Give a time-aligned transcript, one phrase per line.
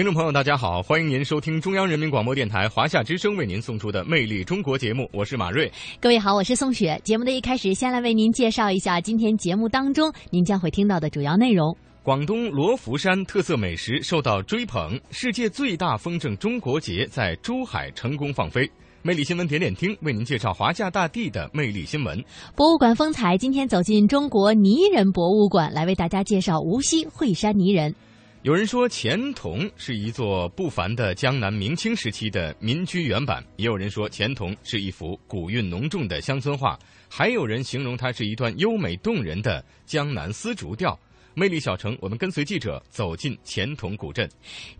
[0.00, 5.70] 听众朋友，大家好，欢迎您收听中央人民广播电台华夏之声为您送出的《魅力中国》节目，我是马瑞。
[6.00, 6.98] 各位好，我是宋雪。
[7.04, 11.76] 节目的一开始，先来为您介绍一下今天节目当中您将会听到的主要内容。
[12.02, 18.66] 广东罗浮山特色美食受到追捧，世界最大风筝中国节在珠海成功放飞。
[19.02, 22.18] 魅力新闻点点听为您介绍华夏大地的魅力新闻。
[22.56, 27.94] 博物馆风采，今天走进中国泥人博物馆，来为大家介绍无锡惠山泥人。
[28.42, 40.98] 有人说钱塘是一座不凡的江南明清时期的民居原版，也有人说钱塘是一幅古韵浓重的乡村画，还有人形容它是一段优美动人的江南丝竹调。
[41.34, 44.28] 魅力小城，我们跟随记者走进钱塘古镇。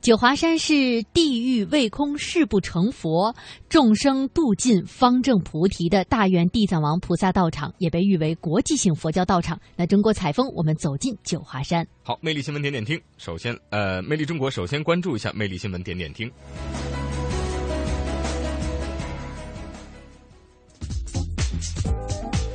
[0.00, 3.34] 九华山是地狱未空誓不成佛，
[3.68, 9.58] 众生度尽方正菩提的大愿地藏王菩萨道场，也被誉为国际性佛教道场。
[9.76, 11.86] 那中国采风，我们走进九华山。
[12.02, 13.00] 好，魅力新闻点点听。
[13.16, 16.30] 首先，呃，魅力中国首先关注一下魅力新闻点点听。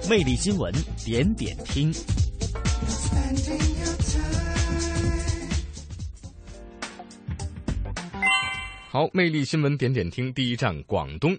[0.07, 0.71] 魅力新闻
[1.03, 1.91] 点点听。
[8.91, 11.37] 好，魅力新闻点点听，第一站广东。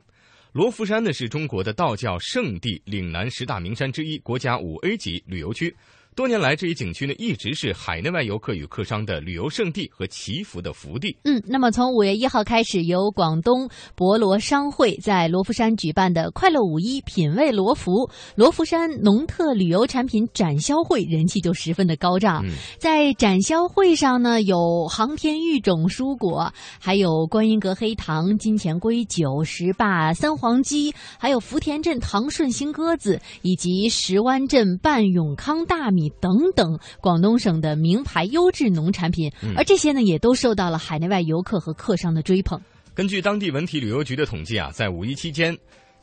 [0.52, 5.74] 罗浮山呢是中国的道教圣地，岭南十大名山之一，国家五 A 级旅游区。
[6.16, 11.14] 多年来，这一景区呢一直是海内外游客与客商的旅游胜地和祈福的福地。
[11.24, 22.42] 嗯，那么从五月一号开始，由广东博罗商会在罗浮山举办的“快乐五一，品味罗浮”罗浮山农特旅游产品展销会人气就十分的高涨。
[22.46, 26.50] 嗯在展销会上呢，有航天育种蔬果，
[26.80, 39.30] 还有观音阁黑糖、金钱龟酒、石坝三黄鸡，还有福田镇唐顺新鸽子，以及石湾镇半永康大米等等广东省的名牌优质农产品。
[39.42, 42.60] 嗯而这些呢，也都受到了海内外游客和客商的追捧。
[42.94, 45.56] 根据当地文体旅游局的统计啊，在五一期间，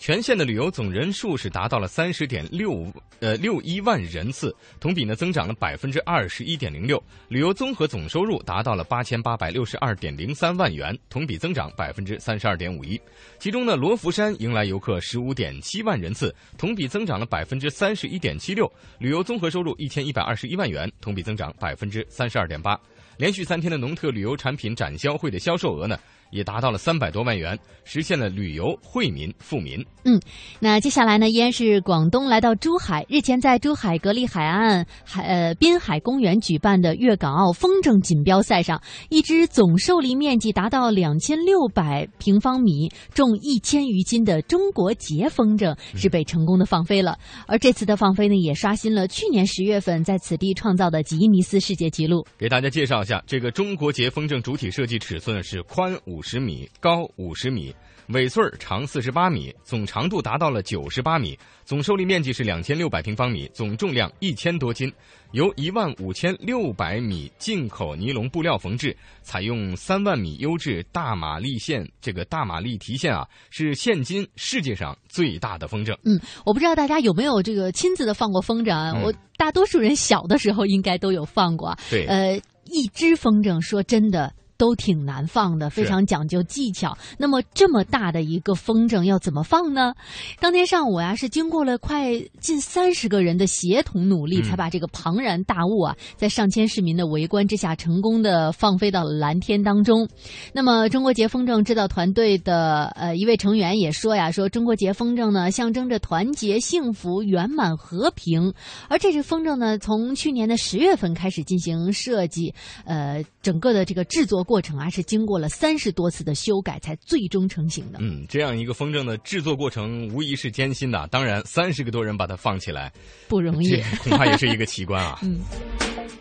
[0.04, 2.86] 全县的旅游总人数是达到了三十点六
[3.22, 7.02] 呃六一万人次，同比呢增长了百分之二十一点零六。
[7.30, 13.00] 旅游综合总收入达到了八千八百六十二点零三万元，同比增长百分之三十二点五一。
[13.40, 18.70] 其中呢，罗浮山迎来游客十五点七万人次，同比增长了百分之三十一点七六。
[19.00, 22.78] 旅游综合收入一千一百二十一万元，同比增长百分之三十二点八。
[23.16, 25.98] 连续三天的农特旅游产品展销会的销售额呢，
[26.34, 29.86] 也达到了三百多万元，实现了旅游惠民富民。
[30.06, 30.20] 嗯
[30.60, 33.06] 那接下来呢，依然是广东来到珠海。
[33.08, 47.18] 日前在珠海格力海岸海呃滨海公园举办的粤港澳风筝锦标赛上，一只总受力面积达到两千六百平方米、重一千余斤的中国结风筝是被成功的放飞了。
[47.48, 52.26] 而这次的放飞呢，也刷新了去年十月份在此地创造的吉尼斯世界纪录。
[52.38, 57.72] 给大家介绍一下，这个中国结风筝主体设计尺寸是宽五十米，高五十米，
[58.08, 64.92] 尾穗儿长四十八米，总长度达到了九十八米，总受力面积是两千六百平方米，总重量一千多斤，
[65.34, 75.94] 由一万五千六百米进口尼龙布料缝制，采用三万米优质大马力线，这个大马力提线啊，是现今世界上最大的风筝。
[76.06, 78.94] 嗯我不知道大家有没有这个亲自的放过风筝啊？
[78.96, 81.80] 嗯我大多数人小的时候应该都有放过啊。
[81.90, 84.34] 对，呃，一只风筝说真的。
[84.58, 86.98] 都挺难放的，非常讲究技巧。
[87.18, 89.94] 那么这么大的一个风筝要怎么放呢？
[90.40, 100.08] 当天上午呀、是经过了快近三十个人的协同努力，嗯才把这个庞然大物啊，在上千市民的围观之下，成功的放飞到了蓝天当中。
[100.54, 108.54] 那么中国结风筝制造团队的呃一位成员也说呀，说中国结风筝呢象征着团结、幸福、圆满、和平。
[108.90, 112.54] 而这只风筝呢，从去年的十月份开始进行设计，
[112.86, 118.00] 呃，整个的这个制作过程啊，是经过了三十多次的修改才最终成型的。
[118.02, 121.08] 嗯，这样一个风筝的制作过程无疑是艰辛的。
[121.08, 122.92] 当然，三十个多人把它放起来，
[123.28, 123.82] 不容易。
[124.04, 125.20] 恐怕也是一个奇观啊。
[125.24, 125.40] 嗯。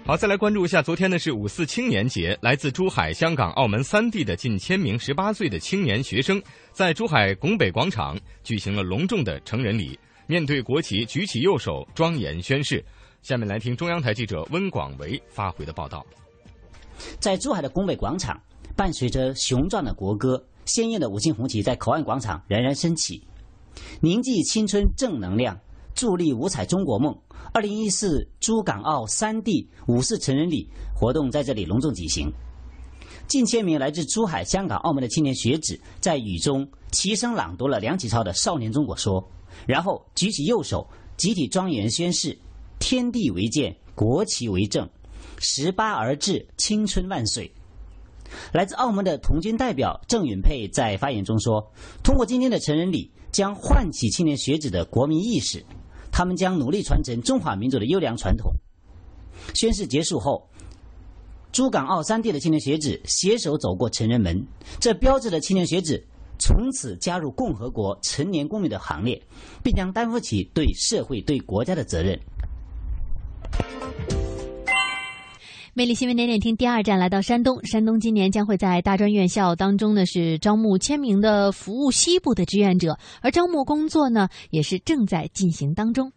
[0.04, 6.42] 好，再来关注一下，昨天呢是五四青年节，来自珠海、香港、澳门三地的近千名十八岁的青年学生，
[6.72, 9.98] 在珠海拱北广场举行了隆重的成人礼。
[10.26, 12.84] 面对国旗举起右手，庄严宣誓。
[13.22, 16.04] 下面来听中央台记者温广维发回的报道。
[17.20, 18.40] 在珠海的拱北广场，
[18.76, 23.22] 伴随着雄壮的国歌，鲜艳的五星红旗在口岸广场冉冉升起，
[24.00, 25.58] 凝聚青春正能量，
[25.94, 27.16] 助力五彩中国梦。
[27.52, 32.32] 二零一四珠港澳三地五四成人礼活动在这里隆重举行。
[33.28, 39.22] 近千名来自珠海、香港、澳门的青年学子在雨中齐声朗读了梁启超的《少年中国说》，
[39.66, 42.38] 然后举起右手，集体庄严宣誓
[42.78, 44.88] ：“天地为鉴，国旗为证，
[45.38, 47.52] 十八而至，青春万岁。”
[48.52, 51.70] 来自澳门的童军代表郑允佩在发言中说
[52.02, 55.64] ：“通过今天的成人礼，将唤起青年学子的国民意识，
[56.10, 58.52] 他们将努力传承中华民族的优良传统。”
[59.54, 60.48] 宣誓结束后。
[61.52, 64.42] 珠港澳三地的青年学子携手走过成人门，
[64.80, 66.02] 这标志着青年学子
[66.38, 69.22] 从此加入共和国成年公民的行列，
[69.62, 72.18] 并将担负起对社会、对国家的责任。
[75.74, 86.12] 魅力新闻点点听第二站来到山东，山东今年将会在大专院校当中呢是招募千名的服务西部的志愿者，而招募工作呢也是正在进行当中。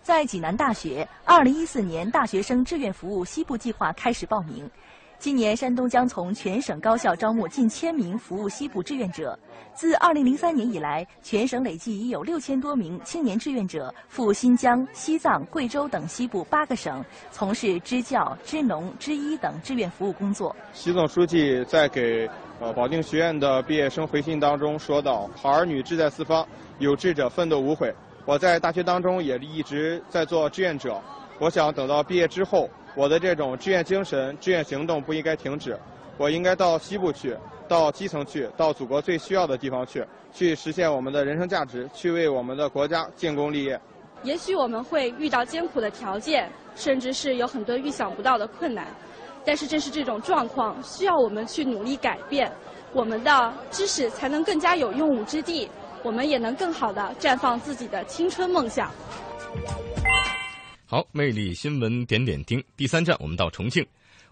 [0.00, 4.70] 在济南大学，二零一四年大学生志愿服务西部计划开始报名。
[5.18, 9.38] 今年，山东将从全省高校招募近千名服务西部志愿者。
[9.72, 20.54] 自二零零三年以来，全省累计已有六千多名青年志愿者赴新疆、西藏、贵州等西部八个省，从事支教、支农、支医等志愿服务工作。
[20.72, 22.28] 习总书记在给
[22.60, 26.46] 呃保定学院的毕业生回信当中说道：“好儿女志在四方，
[26.78, 27.92] 有志者奋斗无悔。”
[28.26, 31.00] 我在大学当中也一直在做志愿者，
[31.38, 35.76] 我想等到毕业之后，我的这种志愿精神、志愿行动不应该停止，
[36.16, 37.36] 我应该到西部去，
[37.66, 43.80] 到基层去，到祖国最需要的地方去，去实现我们的人生价值，去为我们的国家建功立业。
[44.22, 48.86] 也许我们会遇到艰苦的条件，甚至是有很多预想不到的困难，
[49.44, 52.50] 但是正是这种状况，需要我们去努力改变，
[52.92, 55.68] 我们的知识才能更加有用武之地。
[56.04, 58.90] 我们也能更好的绽放自己的青春梦想。
[60.94, 63.84] 好，魅力新闻点点听，第三站我们到重庆。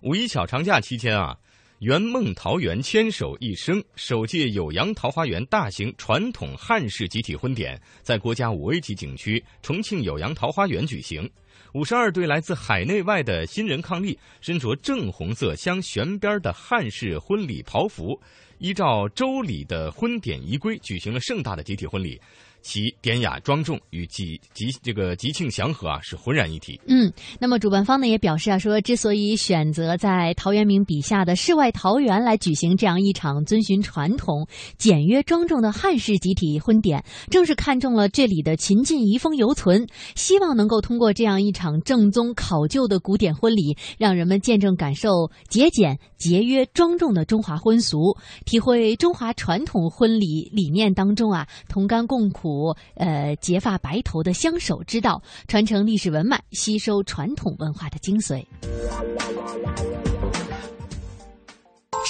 [0.02, 1.36] 五一小长假期间啊，
[1.80, 11.28] 圆梦桃园牵手一生首届酉阳桃花源大型传统汉式集体婚典在国家五 A 级景区重庆酉阳桃花源举行。
[11.74, 18.16] 五十二对来自海内外的新人伉俪，身着正红色镶悬边的汉式婚礼袍服。
[18.58, 22.20] 依照周礼的婚典仪规，举行了盛大的集体婚礼。
[22.62, 26.80] 其典雅庄重与吉吉这个吉庆祥和啊是浑然一体。
[26.86, 34.46] 嗯，那么主办方呢也表示啊说，之所以选择在陶渊明笔下的世外桃源来举行这样一场遵循传统、
[34.78, 52.51] 简约庄重的汉式集体婚典，正是看中了这里的秦晋遗风犹存，希望能够通过这样一场正宗考究的古典婚礼，让人们见证感受节俭、节约、庄重的中华婚俗，体会中华传统婚礼理念当中啊同甘共苦。
[52.94, 58.44] 呃，结发白头的相守之道，传承历史文脉，吸收传统文化的精髓。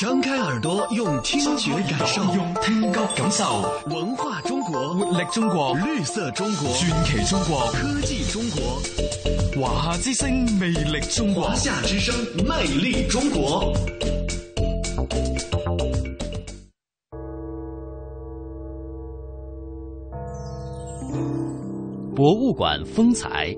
[0.00, 13.72] 张开耳朵，用听觉感受，用听觉感受文化中国，活力中国，绿色中国，传奇中国，科技中国，华夏之声，魅力中国，华夏之声，魅力中国。
[22.14, 23.54] 博物馆风采。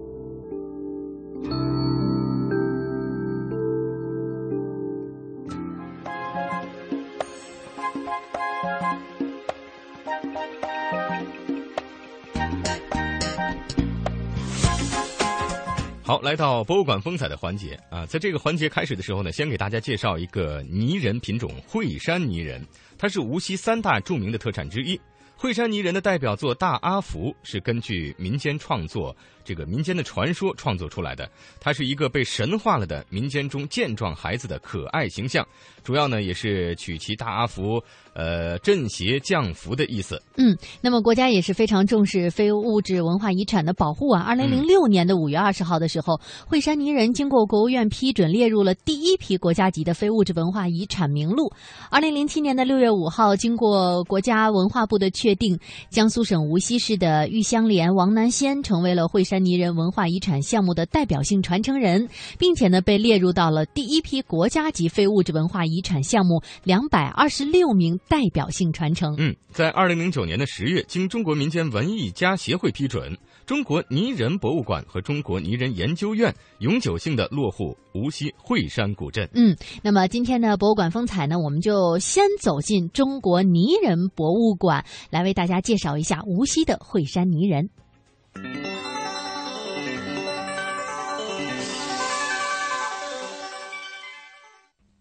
[16.07, 22.63] 好，来到博物馆风采的环节啊，在这个环节开始的时候呢，先给大家介绍一个泥人品种——惠山泥人，
[22.99, 25.01] 它是无锡三大著名的特产之一。
[25.45, 31.29] 惠山泥人的代表作《大阿福》是根据民间创作，这个民间的传说创作出来的。
[31.59, 35.45] 它是一个被神化了的民间中健壮孩子的可爱形象，
[35.83, 37.83] 主要呢也是取其大阿福，
[38.15, 40.23] 呃，镇邪降福的意思。
[40.37, 44.23] 嗯，那么国家也是非常重视非物质文化遗产的保护啊。
[44.23, 51.53] 二零零六年的五月二十号的时候，惠山泥人经过国务院批准，列入了第一批国家级的非物质文化遗产名录。
[51.91, 55.25] 二零零七年的六月五号，经过国家文化部的确。
[55.25, 55.59] 确定，
[55.89, 69.15] 江苏省无锡市的玉香莲王南仙成为了惠山泥人文化遗产项目的代表性传承人，并且呢被列入到了第一批国家级非物质文化遗产项目两百二十六名代表性传承。
[69.19, 73.17] 嗯，在二零零九年的十月，经中国民间文艺家协会批准。
[73.47, 79.29] 中国泥人博物馆和中国泥人研究院永久性的落户无锡惠山古镇。
[79.35, 87.69] 嗯，那么今天呢博物馆风采呢，我们就先走进中国泥人博物馆，来为大家介绍一下无锡的惠山泥人。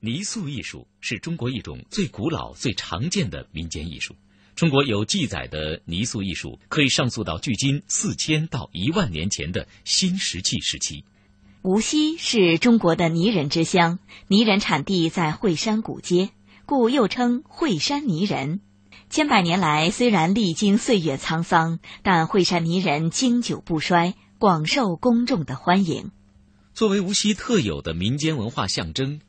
[0.06, 4.14] 泥塑艺术是中国一种最古老、最常见的民间艺术。
[4.54, 11.06] 中国有记载的泥塑艺术可以上溯到距今四千到一万年前的新石器时期。
[11.62, 16.32] 无锡是中国的泥人之乡，泥人产地在惠山古街，
[16.66, 18.60] 故又称惠山泥人。
[19.10, 26.12] 千百年来，虽然历经岁月沧桑，但惠山泥人经久不衰，广受公众的欢迎。
[26.74, 29.22] 作为无锡特有的民间文化象征。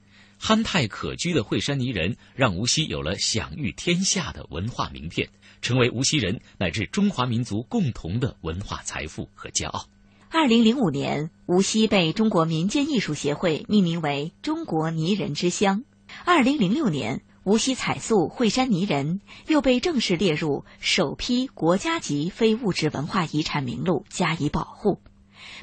[0.47, 5.31] 憨态可掬的惠山泥人，让无锡有了享誉天下的文化名片，
[5.63, 9.87] 成为无锡人乃至中华民族共同的文化财富和骄傲。
[10.29, 15.85] 二零零五年，无锡被中国民间艺术协会命名为中国泥人之乡。
[16.27, 25.01] 二零零六年，无锡彩塑惠山泥人又被正式列入首批国家级非物质文化遗产名录，加以保护。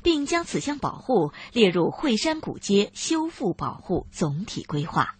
[0.03, 5.15] 并将此项保护列入惠山古街修复保护总体规划。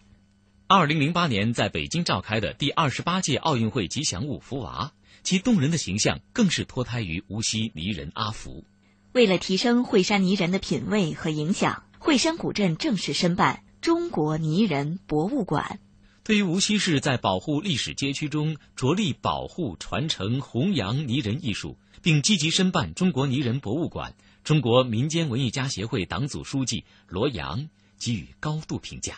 [0.66, 4.92] 二零零八年在北京召开的第二十八届奥运会吉祥物福娃，
[5.22, 8.64] 其动人的形象更是脱胎于无锡泥人阿福。
[9.12, 15.78] 为了提升惠山泥人的品位和影响，惠山古镇正式申办中国泥人博物馆。
[16.24, 24.14] 对于无锡市在保护历史街区中着力保护、传承、弘扬泥人艺术，并积极申办中国泥人博物馆。
[24.44, 29.14] 中国民间文艺家协会党组书记罗阳给予高度评价。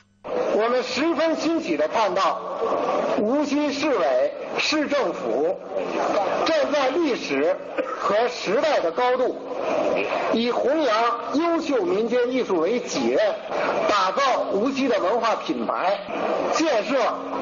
[0.57, 2.39] 我们十分欣喜地看到，
[3.19, 5.59] 无锡市委市政府
[6.45, 7.57] 站在历史
[7.97, 9.35] 和时代的高度，
[10.35, 10.95] 以弘扬
[11.39, 13.19] 优秀民间艺术为己任，
[13.89, 15.99] 打造无锡的文化品牌，
[16.53, 16.97] 建设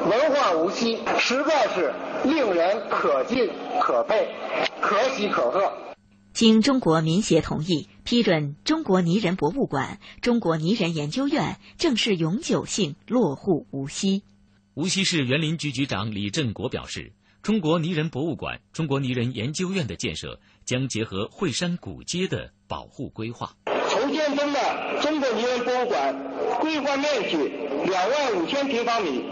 [0.08, 4.28] 文化无锡，实在是令人可敬可佩，
[4.80, 5.72] 可喜可贺。
[6.32, 14.22] 经中国民协同意批准，中国泥人博物馆、中国泥人研究院正式永久性落户无锡。
[14.72, 17.12] 无锡市园林局局长李振国表示，
[17.42, 23.54] 中国泥人博物馆、中国泥人研究院的建设将结合惠山古街的保护规划。
[23.92, 24.58] 筹建中的
[25.02, 26.16] 中国泥人博物馆
[26.60, 27.52] 规划面积
[27.84, 29.22] 两万五千平方米，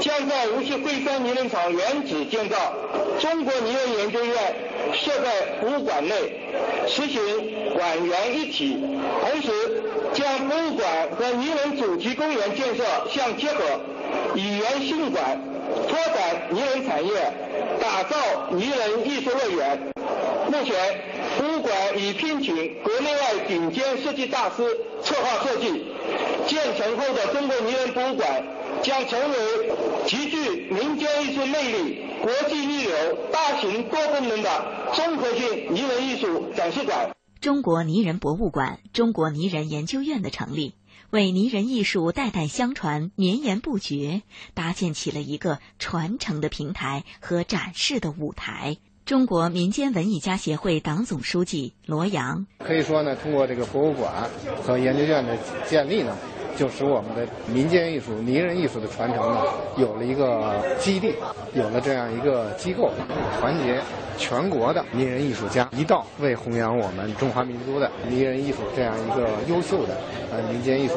[0.00, 2.56] 将在无锡惠山泥人厂原址建造
[3.20, 4.34] 中国泥人研究院。
[4.94, 6.14] 设在博物馆内，
[6.86, 7.20] 实行
[7.74, 8.78] 馆园一体，
[9.20, 9.82] 同时
[10.14, 13.64] 将博物馆和泥人主题公园建设相结合，
[14.34, 15.40] 以园兴馆，
[15.88, 17.12] 拓展泥人产业，
[17.80, 18.16] 打造
[18.50, 19.92] 泥人艺术乐园。
[20.50, 20.74] 目前，
[21.38, 24.64] 博物馆已聘请国内外顶尖设计大师
[25.02, 25.92] 策划设计，
[26.46, 28.42] 建成后的中国泥人博物馆
[28.82, 29.36] 将成为
[30.06, 32.04] 极具民间艺术魅力。
[32.22, 32.92] 国际一流、
[33.30, 34.50] 大型多功能的
[34.92, 37.10] 综合性泥人艺术展示馆。
[37.40, 40.74] 中国泥人博物馆、中国泥人研究院的成立，
[41.10, 44.22] 为泥人艺术代代相传、绵延不绝
[44.54, 48.76] 搭建起了一个传承的平台和展示的舞台。
[49.04, 54.28] 中国民间文艺家协会党总书记罗阳可以说呢，通过这个博物馆
[54.62, 56.14] 和研究院的建立呢。
[56.58, 59.40] 就使我们的民间艺术、泥人艺术的传承呢，
[59.76, 61.14] 有了一个基地，
[61.54, 62.90] 有了这样一个机构，
[63.38, 63.80] 团结
[64.16, 69.96] 全国的泥人艺术家，一道为弘扬我们中华民族的泥人艺术这样一个优秀的
[70.32, 70.94] 呃民间艺术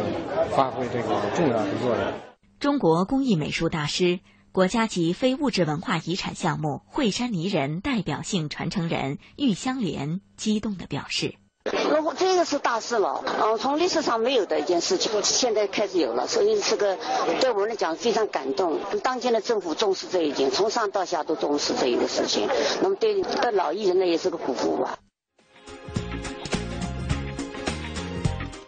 [0.49, 2.13] 发挥这个重要的作用。
[2.59, 4.19] 中国工艺美术大师、
[4.51, 11.35] 国家级非物质文化遗产项目惠山泥人代表性传承人玉香莲激动地表示。
[11.63, 16.97] 那我这个是大事了，嗯，从历史上没有的一件事情，现在开始有了，所以这个
[17.39, 18.79] 对我们来讲非常感动。
[19.03, 22.47] 当今的政府重视这一点，从上到下都重视这一个事情，
[22.81, 24.97] 那么对对老艺人呢也是个鼓舞吧。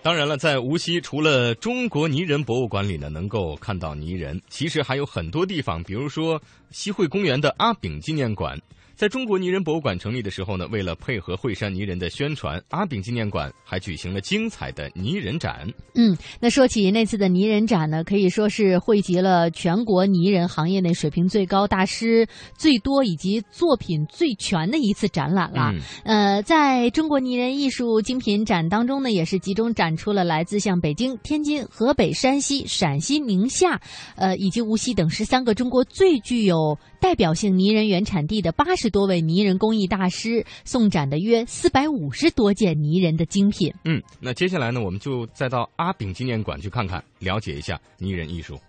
[0.04, 8.60] 当然了，在无锡除了中国泥人博物馆里呢，能够看到泥人，其实还有很多地方，比如说西汇公园的阿炳纪念馆。
[8.96, 15.68] 在中国泥人博物馆成立的时候呢，为了配合惠山泥人的宣传，阿炳纪念馆还举行了精彩的泥人展。
[15.96, 25.74] 嗯，那说起那次的泥人展呢，可以说是汇集了全国泥人行业内水平最高、大师最多以及作品最全的一次展览了。
[26.04, 33.82] 呃，在中国泥人艺术精品展当中呢，也是集中展出了来自像北京、天津、河北、山西、陕西、宁夏，
[34.16, 43.74] 呃，以及无锡等十三个中国最具有代表性泥人原产地的八十多位泥人工艺大师送展的约四百五十多件泥人的精品。
[43.86, 48.60] 嗯，那接下来呢，我们就再到阿炳纪念馆去看看，了解一下泥人艺术。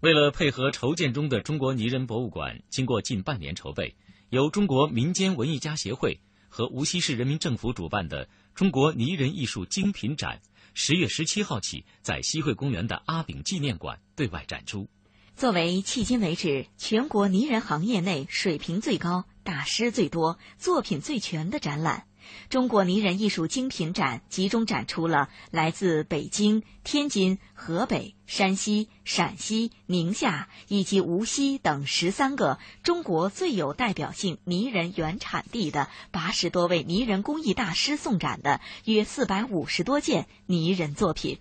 [0.00, 3.94] 为了配合筹建中的中国泥人博物馆，经过近半年筹备，
[4.28, 10.38] 由中国民间文艺家协会和无锡市人民政府主办的中国泥人艺术精品展，
[10.74, 14.88] 十月十七号起在西汇公园的阿炳纪念馆对外展出。
[15.36, 22.06] 作为迄今为止全国泥人行业内水平最高、大师最多、作品最全的展览。
[22.48, 41.38] 中国泥人艺术精品展集中展出了来自北京、天津、河北、山西、陕西、宁夏以及无锡等十三个中国最有代表性泥人原产地的八十多位泥人工艺大师送展的约四百五十多件泥人作品。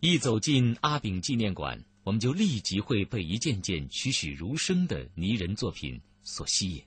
[0.00, 6.82] 一走进阿炳纪念馆，我们就立即会被一件件栩栩如生的泥人作品所吸引。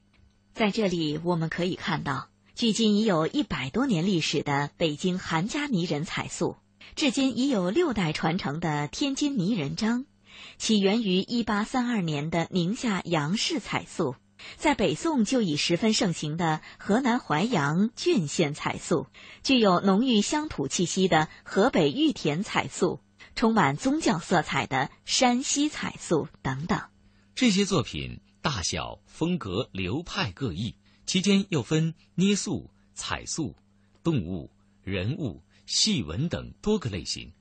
[0.54, 2.30] 在这里，我们可以看到。
[2.58, 6.58] 距今已有一百多年历史的北京韩家泥人彩塑，
[6.96, 10.08] 至今已有六代传承的天津泥人张，
[10.58, 14.16] 起源于一八三二年的宁夏杨氏彩塑，
[14.56, 19.06] 在北宋就已十分盛行的河南淮阳郡县彩塑，
[19.44, 23.02] 具有浓郁乡土气息的河北玉田彩塑，
[23.36, 26.82] 充满宗教色彩的山西彩塑等等。
[27.36, 30.76] 这些作品大小、风格、流派各异。
[31.08, 33.56] 其间又分捏塑、彩塑、
[34.04, 34.52] 动物、
[34.84, 37.32] 人物、细纹等多个类型，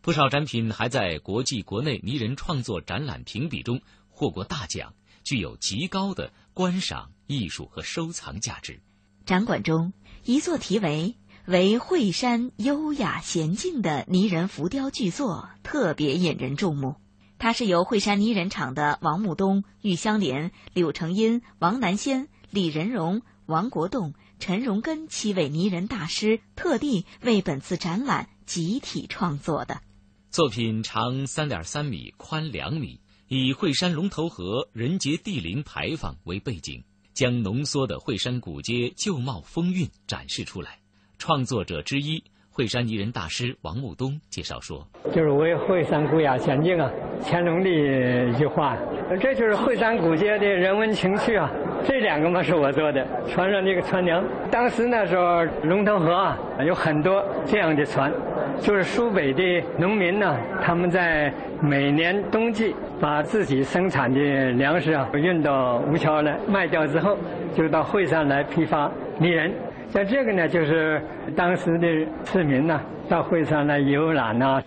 [0.00, 8.80] 不少展品还在国际、国内泥人创作展览评比中获过大奖，具有极高的观赏艺术和收藏价值。
[9.24, 9.92] 展馆中，
[10.24, 16.96] 一座题为“为惠山优雅娴静”的泥人浮雕巨作特别引人注目。
[17.38, 22.28] 它是由惠山泥人厂的王木东、玉香莲、柳成荫、王南仙。
[22.52, 29.80] 李仁荣、王国栋、陈荣根七位泥人大师特地为本次展览集体创作的
[30.28, 36.84] 作品，长三点三米，宽两米，以惠山龙头河人杰地灵牌坊为背景，
[37.14, 40.78] 将浓缩的惠山古街旧貌风韵展示出来。
[41.16, 42.22] 创作者之一。
[42.54, 44.86] 惠山泥人大师王木东介绍说
[45.16, 46.90] ：“就是为惠山古雅前进啊，
[47.24, 48.76] 乾隆的一句话，
[49.22, 51.50] 这就是惠山古街的人文情趣啊。
[51.84, 58.12] 这两个嘛是我做的，船上那个船娘，当时那时候龙头河啊有很多这样的船，
[58.60, 64.20] 就是苏北的农民呢，他们在每年冬季把自己生产的
[64.52, 67.16] 粮食啊运到吴桥来卖掉之后，
[67.54, 69.52] 就到会上来批发泥人。”
[69.92, 71.02] 像这个呢，就是
[71.36, 71.86] 当时的
[72.24, 74.62] 市民呢，到会上来游览呐。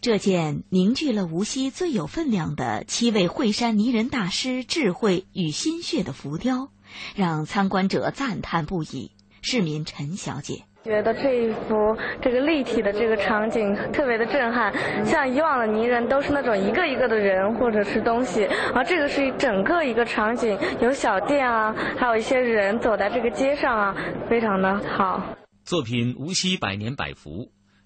[0.00, 6.70] 这件凝聚了无锡最有分量的七位惠山泥人大师智慧与心血的浮雕，
[7.16, 9.10] 让参观者赞叹不已。
[9.42, 10.64] 市民陈小姐。
[10.84, 11.74] 觉得这一幅
[12.22, 14.72] 这个立体的这个场景特别的震撼，
[15.04, 23.96] 像以往的泥人都是那种一个一个的人或者是东西，而这个是整个一个场景，有小店啊，还有一些人走在这个街上啊，
[24.30, 25.20] 非常的好。
[25.64, 27.30] 作品《无锡百年百福》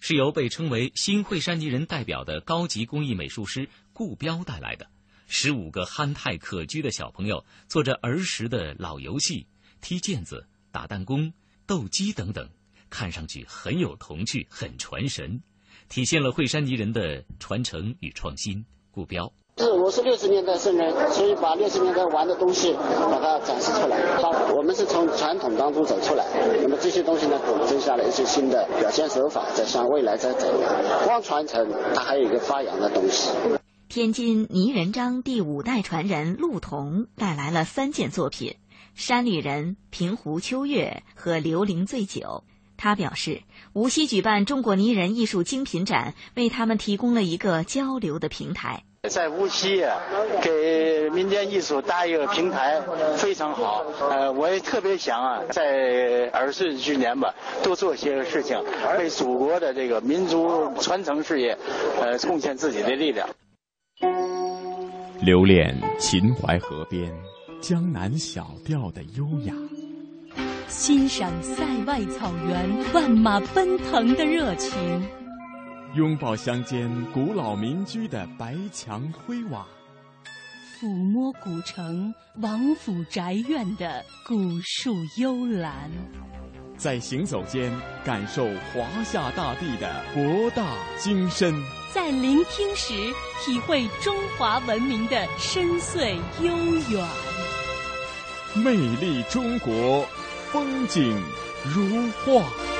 [0.01, 4.91] 是由被称为新惠山泥人代表的高级工艺美术师顾彪带来的，
[5.29, 9.47] 十五个憨态可掬的小朋友做着儿时的老游戏，
[9.81, 11.33] 踢毽子、打弹弓、
[11.67, 12.51] 斗鸡等等。
[12.89, 15.43] 看上去很有童趣，很传神，
[15.89, 18.67] 体现了惠山泥人的传承与创新。
[18.91, 24.17] 顾彪是我是六十年代生人，所以把六十年代玩的东西把它展示出来。
[24.17, 26.25] 好，我们是从传统当中走出来，
[26.63, 30.49] 那么这些东西呢，我们增加了一些新的表现手法，在向未来在走。
[31.05, 33.33] 光传承，它还有一个发扬的东西。
[33.91, 38.57] 天津泥人张第五代传人陆彤带来了三件作品：
[38.95, 42.45] 山里人、平湖秋月和刘伶醉酒。
[42.79, 43.43] 他表示，
[43.75, 48.85] 无锡举办中国泥人艺术精品展，为他们提供了一个交流的平台。
[49.09, 49.83] 在无锡
[50.43, 52.81] 给民间艺术搭一个平台，
[53.17, 53.83] 非常好。
[54.11, 58.63] 呃，我也特别想啊，在耳顺之年吧，多做些事情，
[58.99, 61.57] 为祖国的这个民族传承事业，
[62.01, 63.27] 呃，贡献自己的力量。
[65.23, 67.11] 留恋秦淮河边
[67.61, 69.55] 江南小调的优雅，
[70.69, 75.03] 欣赏塞外草原万马奔腾的热情。
[75.95, 79.67] 拥抱乡间古老民居的白墙灰瓦，
[80.79, 85.91] 抚摸古城王府宅院的古树幽兰，
[86.77, 87.73] 在行走间
[88.05, 91.53] 感受华夏大地的博大精深，
[91.93, 92.95] 在聆听时
[93.45, 96.57] 体会中华文明的深邃悠
[96.89, 97.09] 远。
[98.55, 100.07] 魅力中国，
[100.53, 101.21] 风景
[101.65, 102.80] 如画。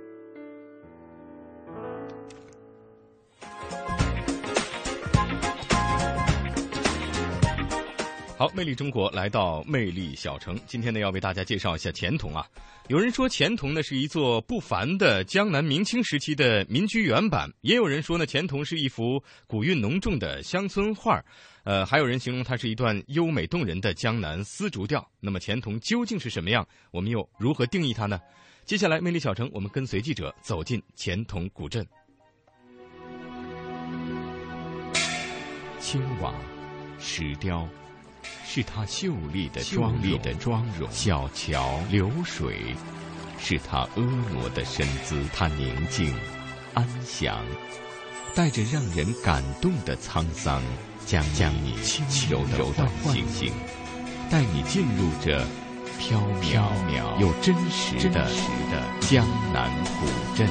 [8.41, 12.43] 好，魅力中国来到魅力小城，今天呢要为大家介绍一下钱塘啊。
[12.87, 21.23] 有人说钱塘呢是一座不凡的江南明清时期的民居原版，也有人说呢钱塘是一幅古韵浓重的乡村画
[21.65, 25.07] 呃，还有人形容它是一段优美动人的江南丝竹调。
[25.19, 26.67] 那么钱塘究竟是什么样？
[26.89, 28.19] 我们又如何定义它呢？
[28.65, 31.85] 接下来魅力小城，我们跟随记者走进钱塘古镇。
[35.79, 36.33] 青瓦，
[36.97, 37.69] 石雕。
[38.53, 42.75] 是他秀丽的妆丽的妆容，小桥流水，
[43.39, 45.23] 是他婀娜的身姿。
[45.33, 46.13] 他宁静、
[46.73, 47.45] 安详，
[48.35, 50.61] 带着让人感动的沧桑，
[51.05, 52.65] 将将你轻柔的
[53.01, 53.53] 唤醒，
[54.29, 55.41] 带你进入这
[55.97, 58.29] 飘渺又真实的
[58.99, 60.45] 江南古镇。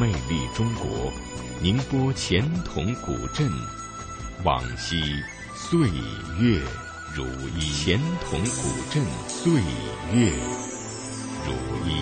[0.00, 1.12] 魅力中国。
[1.60, 3.50] 宁波钱塘古镇，
[4.44, 5.20] 往昔
[5.56, 5.88] 岁
[6.38, 6.62] 月
[7.12, 7.72] 如一。
[7.72, 9.52] 钱塘古镇岁
[10.14, 10.32] 月
[11.44, 11.52] 如
[11.84, 12.00] 一。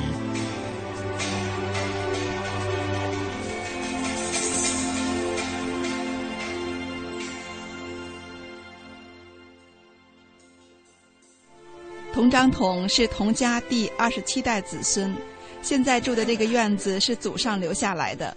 [12.12, 15.16] 童章统是童家第二十七代子孙，
[15.62, 18.36] 现在住的这个院子是祖上留下来的。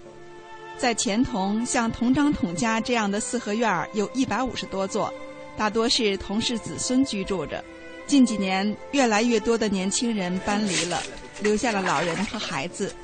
[0.80, 5.14] 在钱塘，像童章统家这样的四合院儿有一百五十多座，
[5.58, 7.62] 大多是童氏子孙居住着。
[8.08, 11.04] 近几年，越来越多的年轻人搬离了，
[11.42, 12.96] 留下了老人和孩子。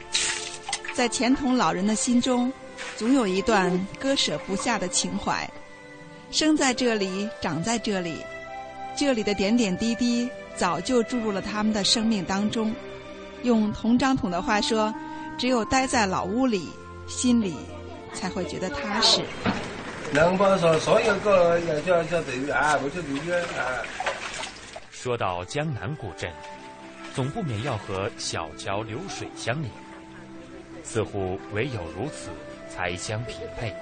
[0.93, 2.49] 在钱塘老人的心中，
[2.95, 5.47] 总有一段割舍不下的情怀。
[6.31, 8.15] 生在这里，长在这里，
[8.95, 12.73] 这里的点点滴滴早就注入了他们的生命当中。
[13.43, 14.95] 用童章统的话说，
[15.37, 16.69] 只有待在老屋里。
[17.07, 17.55] 心里
[18.13, 19.21] 才会觉得踏实。
[20.13, 23.43] 能把说所有个也叫叫等于啊，不就等于啊。
[24.91, 26.31] 说到江南古镇，
[27.13, 29.71] 总不免要和小桥流水相连，
[30.83, 32.29] 似乎唯有如此
[32.69, 33.73] 才相匹配。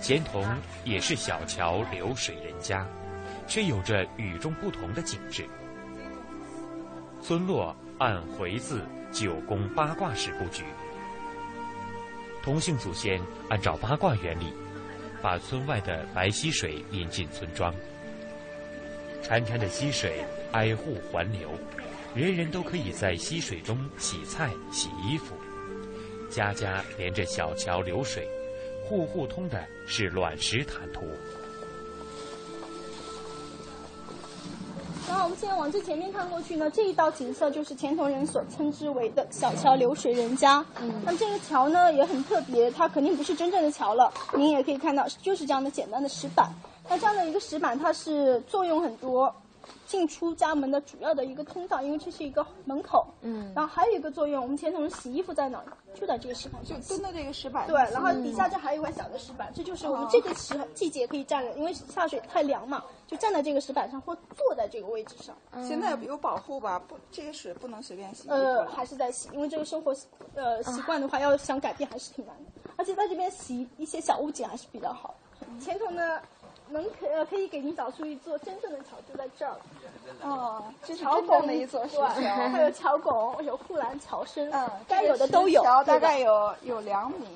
[0.00, 2.86] 钱塘也是小桥流水人家，
[3.46, 5.44] 却有着与众不同的景致。
[7.20, 10.64] 村落按回字、九宫八卦式布局。
[12.42, 14.52] 同姓祖先按照八卦原理，
[15.20, 17.74] 把村外的白溪水引进村庄。
[19.22, 21.50] 潺潺的溪水挨户环流，
[22.14, 25.34] 人人都可以在溪水中洗菜、洗衣服。
[26.30, 28.26] 家家连着小桥流水，
[28.84, 31.06] 户户通的是卵石坦途。
[35.08, 40.64] 然后我们现在往最前面看过去呢，这一道景色就是钱塘人所称之为的小桥流水人家。
[40.82, 44.12] 嗯，那么这个桥呢也很特别，它肯定不是真正的桥了。
[44.34, 46.50] 您也可以看到，就是这样的简单的石板。
[46.90, 49.34] 那这样的一个石板，它是作用很多。
[49.88, 53.06] 进出家门的主要的一个通道，因为这是一个门口。
[53.22, 53.50] 嗯。
[53.56, 55.64] 然后还有一个作用，我们前头人洗衣服在哪？
[55.94, 56.78] 就在这个石板上。
[56.80, 57.66] 就蹲在这个石板。
[57.66, 65.34] 对，然后底下这还有一块小的石板，这就是我们这个时季节可以站着，因为下水太凉嘛，就站在这个石板上或坐在这个位置上。
[65.66, 66.78] 现在有保护吧？
[66.78, 68.28] 不，这些水不能随便洗。
[68.28, 69.96] 呃，还是在洗，因为这个生活
[70.34, 72.70] 呃习惯的话，要想改变还是挺难的。
[72.76, 75.14] 而且在这边洗一些小物件还是比较好。
[75.58, 76.20] 前头呢。
[76.70, 79.54] 能可呃可以给您找出一座真正的桥，就在这儿。
[80.22, 85.60] 哦，这是桥真正拱的一座石对桥 还有桥拱，有护栏、桥身，嗯，该有的都有。
[85.60, 87.26] 石桥大概有有两米，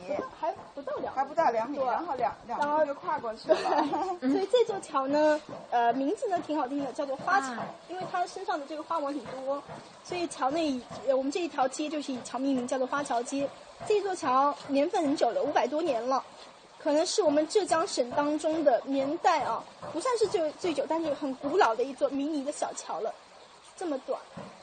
[0.40, 3.56] 还不到两，还不到两米，然后两两然后米就跨过去了。
[4.20, 5.40] 所以这座桥呢，
[5.70, 7.54] 呃，名字呢挺好听的，叫做花桥，
[7.88, 9.62] 因为它身上的这个花纹挺多，
[10.02, 13.48] 所以桥内我们这一条街就是以桥命名，叫做花桥街。
[13.84, 16.22] 这座桥年份很久了，五百多年了，
[16.82, 23.14] 可能是我们浙江省当中的年代啊，不算是最最久，但是很古老的一座迷你的小桥了。
[23.76, 24.20] 这么短，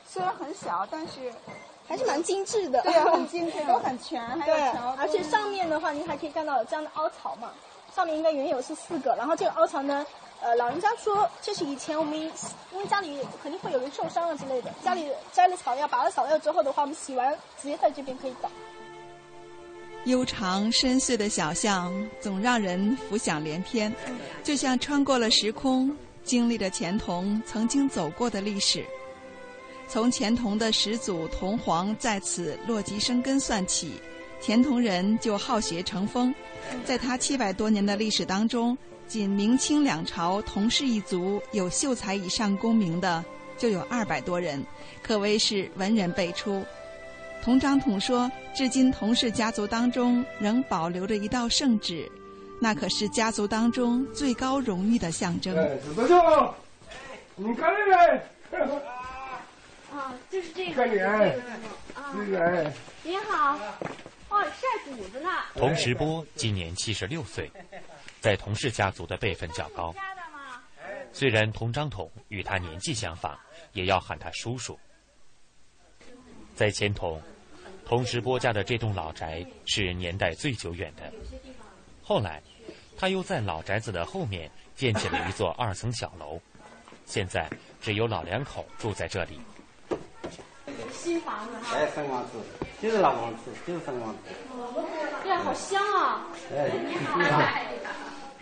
[0.08, 1.34] 虽然很小，但是
[1.88, 2.82] 还是蛮精致的。
[2.84, 7.52] 对啊 很精致都很全还有对桥，而且上面的话，您还可以看到有这样的凹槽嘛，
[7.96, 10.06] 上面应该原有是四个，然后这个凹槽呢，
[10.42, 18.50] 呃，老人家说这是以前我们因为家里肯定会有人受伤了之类的，家里摘了草药，拔了草药之后的话，我们洗完直接在这边可以倒。
[20.06, 23.94] 悠长深邃的小巷，总让人浮想联翩，
[24.44, 28.84] 就像穿过了时空，经历着钱童曾经走过的历史。
[29.88, 33.94] 从钱童的始祖童皇在此落籍生根算起，
[34.42, 36.34] 钱童人就好学成风。
[36.86, 43.24] 在他七百多年的历史当中，仅明清两朝同氏一族有秀才以上功名的
[43.58, 44.64] 就有二百多人，
[45.02, 46.64] 可谓是文人辈出。
[47.42, 52.10] 童章统说，至今童氏家族当中仍保留着一道圣旨，
[52.62, 55.58] 那可是家族当中最高荣誉的象征。
[55.58, 56.54] 哎，子舅，
[57.36, 57.74] 你看
[58.52, 58.76] 这个，
[59.92, 62.74] 啊，就是这看你，啊这个哎，
[63.04, 63.58] 您好，
[64.30, 65.30] 哦，晒谷子呢。
[65.56, 67.50] 童时波今年七十六岁，
[68.20, 69.96] 在童氏家族的辈分较高。
[71.14, 73.36] 虽然童章统与他年纪相仿，
[73.72, 74.78] 也要喊他叔叔。
[76.60, 77.18] 在钱塘，
[77.86, 81.10] 童石波家的这栋老宅是年代最久远的。
[82.04, 82.44] 后来，
[82.98, 86.38] 他又在老宅子的后面建起了一座二层小楼，
[87.06, 89.40] 现在只有老两口住在这里。
[90.92, 91.78] 新房子哈。
[91.78, 92.32] 哎，分房子，
[92.82, 94.20] 就是老房子，就是分房子。
[95.24, 96.28] 哎呀，好香啊！
[96.54, 97.18] 哎，你好，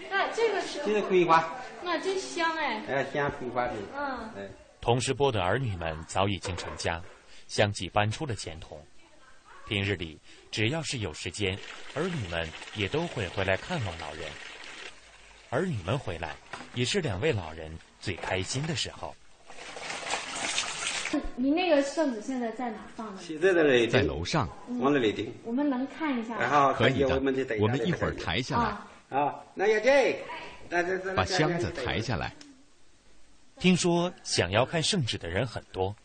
[0.09, 1.47] 那这个是就是葵花，
[1.83, 2.81] 那真香哎。
[2.89, 3.73] 哎，香葵花的。
[3.95, 4.31] 嗯。
[4.35, 4.49] 哎，
[4.81, 6.99] 童石波的儿女们早已经成家，
[7.47, 8.69] 相继搬出了钱塘。
[9.67, 10.19] 平日里，
[10.51, 11.57] 只要是有时间，
[11.93, 14.29] 儿女们也都会回来看望老人。
[15.49, 16.35] 儿女们回来，
[16.73, 19.15] 也是两位老人最开心的时候。
[21.37, 23.21] 您那个圣旨现在在哪放呢？
[23.25, 25.33] 现在的雷在楼上，往那里顶。
[25.43, 26.41] 我们能看一下吗？
[26.41, 27.15] 然后可以的
[27.59, 28.57] 我们一会儿抬下
[29.09, 30.21] 来，啊，那要这，
[30.69, 32.33] 那这这把箱子抬下来。
[33.57, 35.95] 听说想要看圣旨的人很多，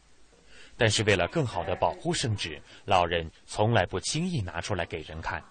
[0.76, 5.42] 但是为了更好的保护圣旨，老人从来不轻易拿出来给人看。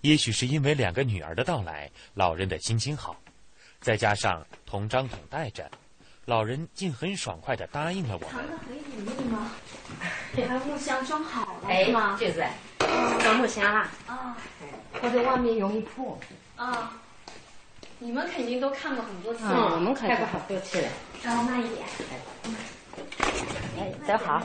[0.00, 3.16] 也许是因为两个女儿的到来，老人的心情好，
[3.80, 5.68] 再加上童张统带着，
[6.24, 8.30] 老人竟很爽快的答应了我们。
[8.30, 9.50] 藏的很隐秘吗？
[10.48, 12.16] 把木箱装好了哎是吗？
[12.18, 12.44] 就是
[13.20, 14.36] 装木箱啦，啊
[15.02, 16.18] 或者外面容易破。
[16.56, 16.92] 啊！
[18.00, 20.88] 你们肯定都看过很多次嗯，了，我们看过好多次了。
[21.22, 21.86] 然后慢一点。
[23.78, 24.42] 哎，走好。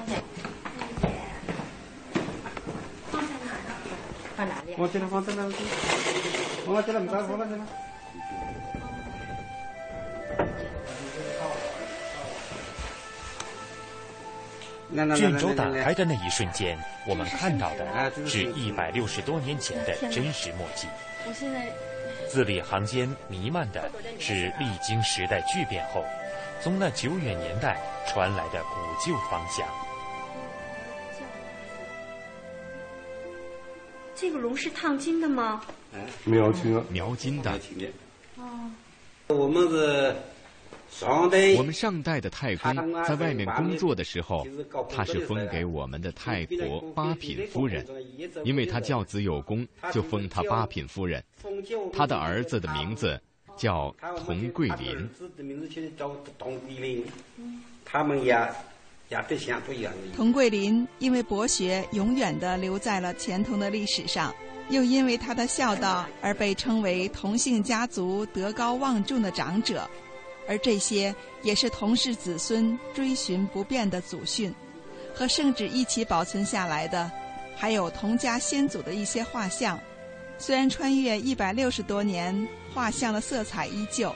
[3.12, 3.72] 放在哪儿呢？
[4.36, 4.76] 放哪里？
[4.78, 5.56] 我这个放在那里，
[6.66, 7.64] 我这个没办法了，这个。
[15.16, 20.88] 卷轴打开的那一瞬间，我们看到的是一百六十多年前的真实墨迹。
[21.26, 21.74] 我现在
[22.34, 26.04] 字里行间弥漫的是历经时代巨变后，
[26.64, 29.64] 从那久远年代传来的古旧芳香。
[34.16, 35.64] 这个龙是烫金的吗？
[35.94, 37.52] 哎描金，描金的。
[38.38, 38.72] 哦，
[39.28, 40.16] 我们是
[41.58, 44.46] 我们上代的太公在外面工作的时候，
[44.90, 47.86] 他是封给我们的太婆八品夫人，
[48.44, 51.24] 因为他教子有功，就封他八品夫人。
[51.92, 53.20] 他的儿子的名字
[53.58, 53.94] 叫
[54.26, 55.10] 童桂林。
[56.38, 57.06] 童桂林，
[57.84, 58.38] 他们也
[59.10, 60.16] 也对相不一样的。
[60.16, 64.34] 童桂林因为博学，永远的留在了钱童的历史上，
[64.70, 69.90] 又因为他的孝道而被称为同姓家族德高望重的长者，
[70.48, 74.54] 而这些也是同氏子孙追寻不变的祖训。
[75.14, 77.12] 和圣旨一起保存下来的，
[77.56, 79.80] 还有童家先祖的一些画像。
[80.38, 84.14] 虽然穿越一百六十多年，画像的色彩依旧。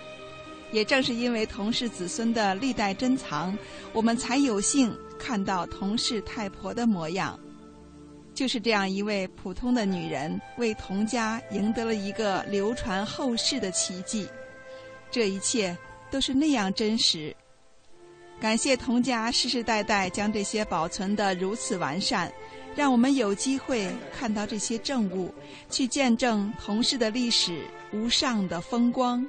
[0.71, 3.57] 也正是因为同氏子孙的历代珍藏，
[3.93, 7.39] 我们才有幸看到同氏太婆的模样。
[8.33, 14.27] 就是这样一位普通的女人，为童家赢得了一个流传后世的奇迹。
[15.09, 15.77] 这一切
[16.09, 17.35] 都是那样真实。
[18.39, 22.31] 感谢童家世世代代将这些保存得如此完善，
[22.75, 25.33] 让我们有机会看到这些证物，
[25.71, 29.25] 去见证童氏的历史无上的风光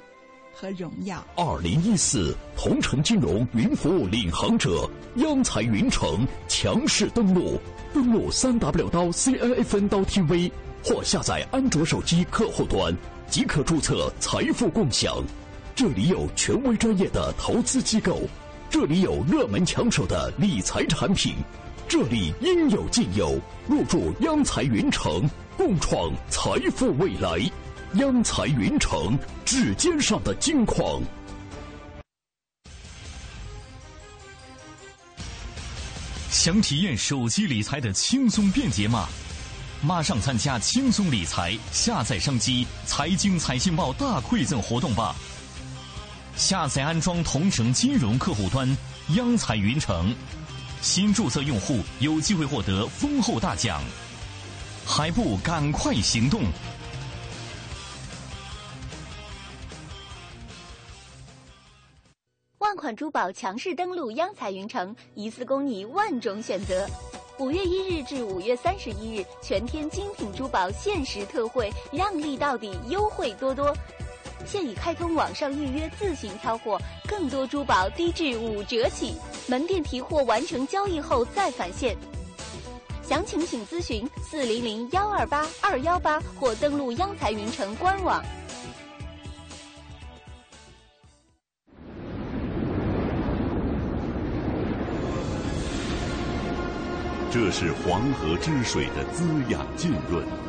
[0.53, 1.25] 和荣耀。
[1.35, 7.59] 二零一四同城金融云服务领航者央财云城强势登陆，
[7.91, 10.51] 登录三 W 刀 CNFN 刀 TV
[10.83, 12.95] 或下载安卓手机客户端
[13.27, 15.17] 即可注册财富共享。
[15.79, 18.19] 这里有权威专业的投资机构。
[18.69, 21.35] 这里有热门抢手的理财产品，
[21.87, 23.39] 这里应有尽有。
[23.65, 25.21] 入驻央财云城，
[25.55, 27.39] 共创财富未来。
[27.93, 31.01] 央财云城，指尖上的金矿。
[36.29, 39.07] 想体验手机理财的轻松便捷吗？
[39.81, 45.15] 马上参加轻松理财下载商机财经财信报大馈赠活动吧！
[46.39, 48.65] 下载安装同城金融客户端
[49.13, 50.15] 央财云城，
[50.81, 53.83] 新注册用户有机会获得丰厚大奖，
[54.85, 56.43] 还不赶快行动！
[62.59, 66.87] 万款珠宝强势登陆央财云城，一次供你万种选择。
[67.37, 73.75] 五月一日至五月三十一日，全天精品珠宝限时特惠，让利到底，优惠多多。
[74.45, 79.15] 现已开通网上预约，自行挑货，更多珠宝低至五折起。
[79.47, 81.95] 门店提货完成交易后再返现。
[83.03, 88.23] 详情请咨询四零零幺二八二幺八或登录央财云城官网。
[97.31, 100.48] 这是黄河之水的滋养浸润。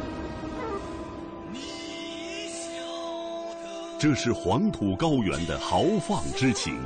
[4.01, 6.83] 这是黄土高原的豪放之情，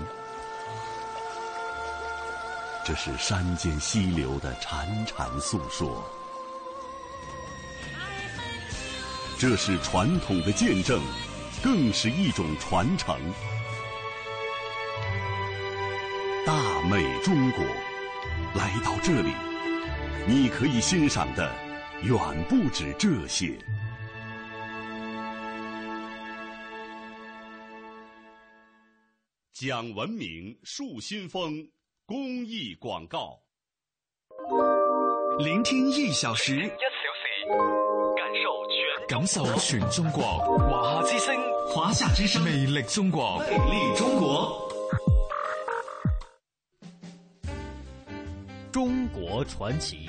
[2.84, 6.02] 这是山间溪流的潺潺诉说，
[9.38, 11.00] 这是传统的见证，
[11.62, 13.16] 更是一种传承。
[16.44, 17.64] 大美中国，
[18.56, 19.32] 来到这里，
[20.26, 21.48] 你可以欣赏的
[22.02, 23.56] 远不止这些。
[29.54, 31.70] 讲文明树新风
[32.04, 33.38] 公益广告，
[35.38, 36.74] 聆听一小时，一小时，
[38.16, 40.24] 感受全感受全中国，
[40.58, 41.36] 华夏之声，
[41.68, 44.68] 华夏之声，魅力中国，魅力中国，
[48.72, 50.08] 中国传奇。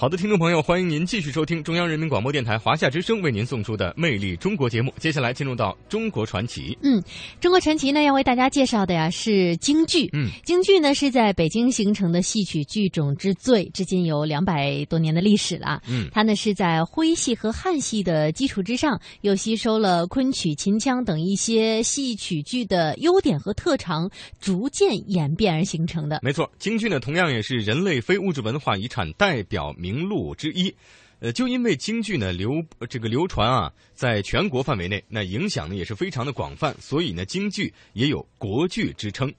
[0.00, 4.94] 好的，听众朋友，欢迎您继续收听中央人民广播电台华夏之声为您送出的《魅力中国》节目。
[4.96, 6.78] 接下来进入到中国传奇。
[6.82, 7.02] 嗯，
[7.40, 10.08] 中国传奇呢要为大家介绍的呀是京剧。
[10.12, 15.82] 嗯，京剧呢是在北京形成的戏曲剧种之最，至今有两百多年的历史了。
[15.88, 24.08] 嗯，它呢是在徽戏和汉戏的基础之上，又吸收了昆曲、秦腔等一些戏曲剧的优点和特长，
[24.38, 26.20] 逐渐演变而形成的。
[26.22, 29.87] 没错，京剧呢同样也是人类非物质文化遗产代表名。
[29.88, 30.74] 名录之一，
[31.20, 39.32] 呃，就因为京剧呢流这个流传啊，在全国范围内，那影响呢也是非常的广泛，所以呢京剧也有国剧之称。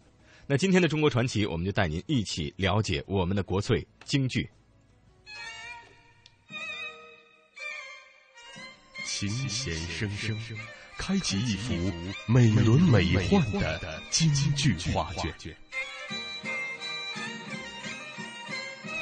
[0.47, 4.49] 那今天的中国传奇，我们就带您一起了解我们的国粹京剧。
[9.05, 10.35] 琴弦声声，
[10.97, 11.73] 开启一幅
[12.25, 15.31] 美轮美奂的京剧画卷。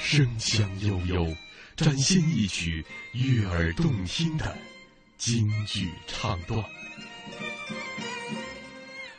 [0.10, 1.36] 声香悠悠，
[1.76, 4.58] 展现一曲悦耳动听的
[5.18, 6.64] 京剧唱段。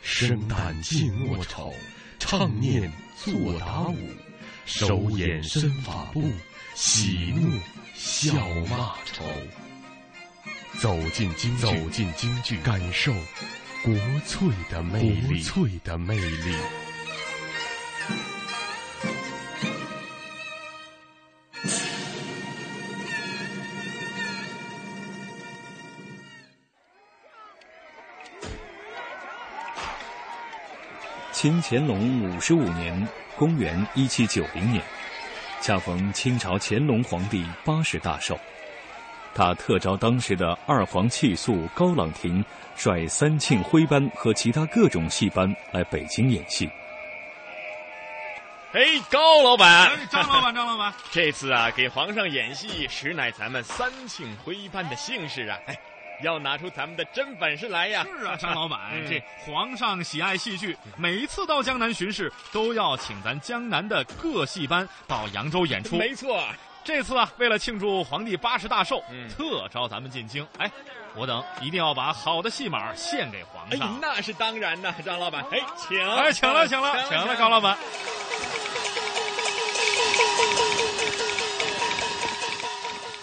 [0.01, 1.71] 生旦净末丑，
[2.17, 3.95] 唱念做打舞，
[4.65, 6.27] 手眼身法步，
[6.73, 7.47] 喜怒
[7.93, 8.33] 笑
[8.65, 9.23] 骂愁。
[10.79, 13.13] 走进京剧，走进京剧，感受
[13.83, 13.93] 国
[14.25, 16.55] 粹的魅力，国粹的魅力。
[31.39, 34.83] 清乾隆五十五年（公元一七九零年），
[35.63, 38.37] 恰逢清朝乾隆皇帝八十大寿，
[39.33, 42.43] 他特招当时的二黄气素高朗廷，
[42.75, 46.69] 率三庆徽班和其他各种戏班来北京演戏。
[48.73, 55.57] 哎，高老板，张老板，张老板， 这次啊，给皇上演戏，实乃咱们三庆徽班的幸事啊！
[55.67, 55.79] 哎，
[56.21, 58.05] 要拿出咱们的真本事来呀！
[58.19, 65.95] 是啊，张老板， 嗯这皇上喜爱戏剧，每一次到江南巡视，都要请咱江南的各戏班到扬州演出。
[65.97, 66.43] 没错，
[66.83, 70.45] 这次啊，为了庆祝皇帝八十大寿，嗯特招咱们进京。
[70.57, 70.69] 哎，
[71.15, 75.43] 我等一定要把好的戏码献给皇哎上。，那是当然的，张老板。
[75.51, 77.77] 哎，请，哎，请了，请了，请了，高老板。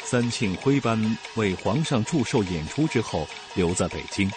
[0.08, 3.26] 三庆徽班为皇上祝寿演出之后，
[3.56, 4.30] 留在北京，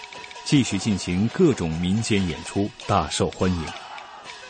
[0.44, 3.66] 继续进行各种民间演出，大受欢迎。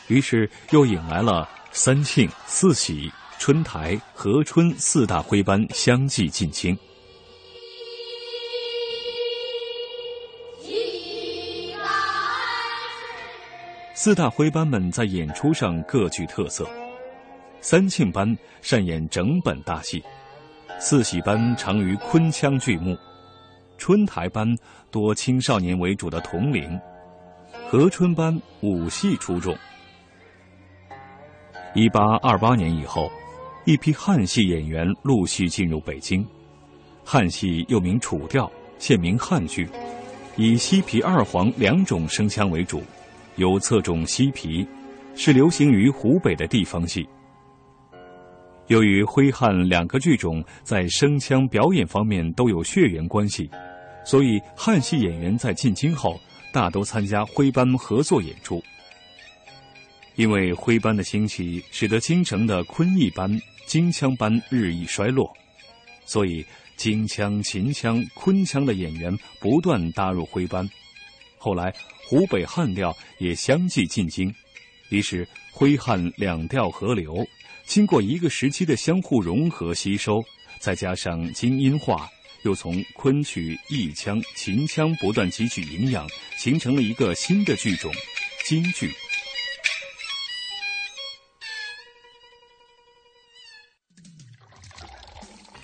[0.07, 6.78] 于是又引来了三庆、四喜、春台、和春四大徽班相继进京。
[13.93, 16.65] 四大徽班们在演出上各具特色。
[17.59, 20.01] 三庆班擅演整本大戏，
[20.82, 22.97] 四喜班长于昆腔剧目，
[23.77, 24.47] 春台班
[24.89, 26.80] 多青少年为主的童龄，
[27.67, 29.53] 和春班武戏出众。
[31.75, 33.11] 一八二八年以后，
[33.65, 36.25] 一批汉戏演员陆续进入北京。
[37.03, 39.67] 汉戏又名楚调，现名汉剧，
[40.38, 42.82] 以西皮二黄两种声腔为主，
[43.36, 44.65] 有侧重西皮，
[45.13, 47.05] 是流行于湖北的地方戏。
[48.70, 53.49] 由于徽汉两个剧种在声腔表演方面都有血缘关系，
[54.05, 56.20] 所以汉戏演员在进京后
[56.53, 58.63] 大都参加徽班合作演出。
[60.15, 63.28] 因为徽班的兴起，使得京城的昆弋班、
[63.65, 65.34] 京腔班日益衰落，
[66.05, 66.45] 所以
[66.78, 70.70] 京腔、秦腔、昆腔的演员不断搭入徽班。
[71.39, 71.74] 后来，
[72.07, 74.32] 湖北汉调也相继进京，
[74.89, 77.26] 于是徽汉两调合流。
[77.70, 80.26] 经过一个时期的相互融合吸收，
[80.59, 82.09] 再加上精英化，
[82.41, 87.93] 又从昆曲、弋腔、秦腔不断汲取营养，形成了一个新的剧种——
[88.43, 88.91] 京剧。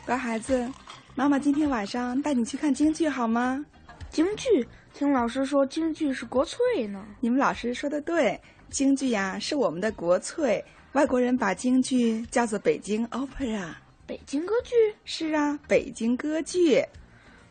[0.05, 0.71] 乖孩子，
[1.15, 3.65] 妈妈今天晚上带你去看京剧好吗？
[4.11, 7.03] 京剧，听老师说京剧是国粹呢。
[7.19, 8.39] 你们老师说的对，
[8.69, 10.63] 京剧呀、是我们的国粹。
[10.95, 13.65] 外国人把京剧叫做北京 opera。
[14.07, 14.73] 北京歌剧？
[15.03, 16.81] 是啊，北京歌剧。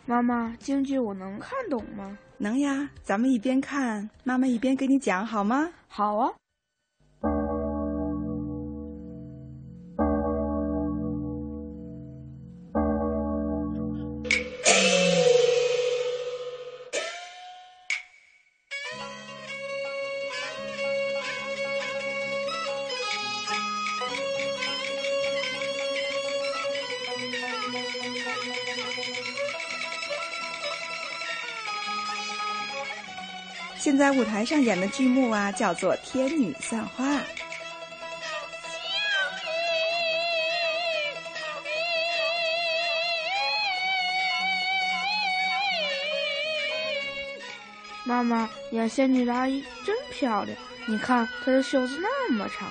[0.07, 2.17] 妈妈，京剧我能看懂吗？
[2.39, 5.71] 能呀，咱们一边看，妈妈一边给你讲好吗？
[5.89, 6.33] 好啊。
[33.85, 37.05] 现在舞台上演的剧目啊，叫做《天女散花》。
[48.05, 50.57] 妈妈，演仙女的阿姨真漂亮，
[50.87, 52.67] 你看她的袖子那么长。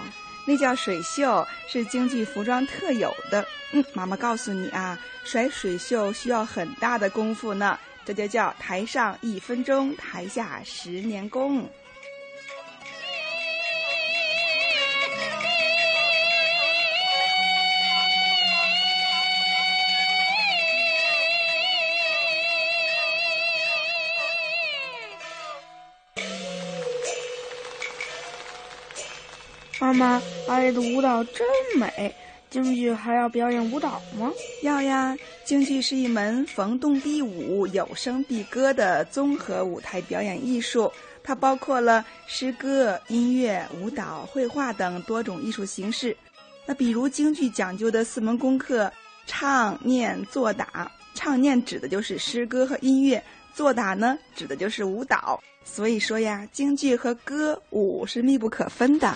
[0.47, 3.45] 那叫水袖，是京剧服装特有的。
[3.71, 11.69] 嗯，妈妈告诉你啊，甩水袖需要很大的功夫呢，这就叫台上一分钟，台下十年功。
[29.79, 31.45] 妈妈，阿姨的舞蹈真
[31.77, 32.13] 美。
[32.53, 34.31] 京剧还要表演舞蹈吗？
[34.61, 40.91] 要呀，京剧是一门逢动必舞、有声必歌的综合舞台表演艺术，
[41.23, 46.15] 它包括了诗歌、音乐、舞蹈、绘画等多种艺术形式。
[46.67, 48.93] 那比如京剧讲究的四门功课：
[49.25, 50.91] 唱、念、做、打。
[51.15, 53.23] 唱念指的就是诗歌和音乐，
[53.55, 55.41] 做打呢指的就是舞蹈。
[55.63, 59.11] 所以说呀，京剧和歌舞是密不可分的。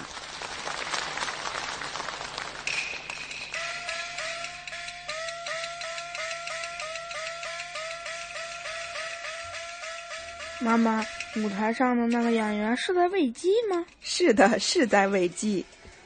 [10.67, 11.01] 妈妈，
[11.37, 13.85] 舞台上的那个演员是在喂鸡吗？
[14.01, 15.63] 是的，是在喂鸡。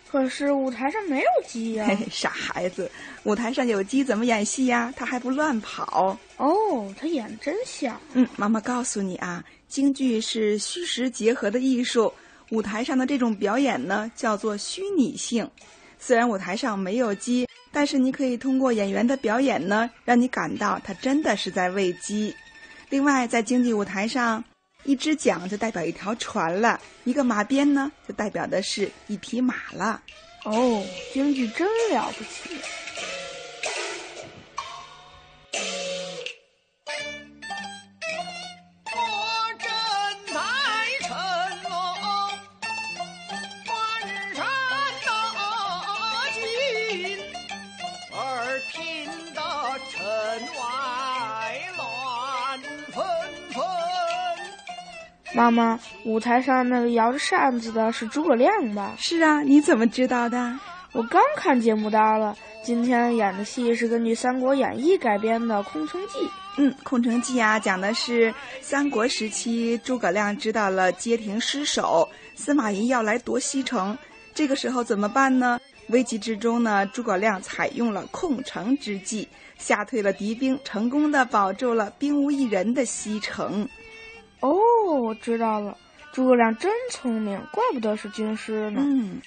[0.07, 2.91] 可是舞台上没有鸡呀、嘿嘿，傻孩子，
[3.24, 4.93] 舞台上有鸡怎么演戏呀？
[4.95, 6.16] 他还不乱跑。
[6.38, 7.99] 哦，他演真像。
[8.14, 12.14] 嗯，妈妈告诉你啊，京剧是虚实结合的艺术，
[12.51, 15.49] 舞台上的这种表演呢，叫做虚拟性。
[15.97, 22.36] 虽然舞台上没有鸡，但是你可以通过演员的表演呢，让你感到他真的是在喂鸡。
[22.89, 24.43] 另外，在京剧舞台上，
[24.84, 30.01] 一只桨就代表一条船了，一个马鞭呢，就代表的是一匹马了。
[30.43, 32.59] 哦，京剧真了不起！
[55.41, 58.93] 妈妈，舞台上那个摇着扇子的是诸葛亮吧？
[58.99, 60.55] 是啊，你怎么知道的？
[60.91, 62.37] 我刚看节目单了。
[62.63, 66.19] 今天演的戏是根据《三国演义》改编的《空城计》。
[66.57, 68.31] 嗯，《空城计》啊，讲的是
[68.61, 73.97] 三国时期诸葛亮知道了街亭失守，司马懿要来夺西城，
[74.35, 75.59] 这个时候怎么办呢？
[75.87, 79.27] 危急之中呢，诸葛亮采用了空城之计，
[79.57, 83.67] 吓退了敌兵，成功的保住了兵无一人的西城。
[84.41, 84.51] 哦，
[85.03, 85.77] 我知道了，
[86.11, 88.81] 诸葛亮真聪明，怪不得是军师呢。
[88.83, 89.21] 嗯。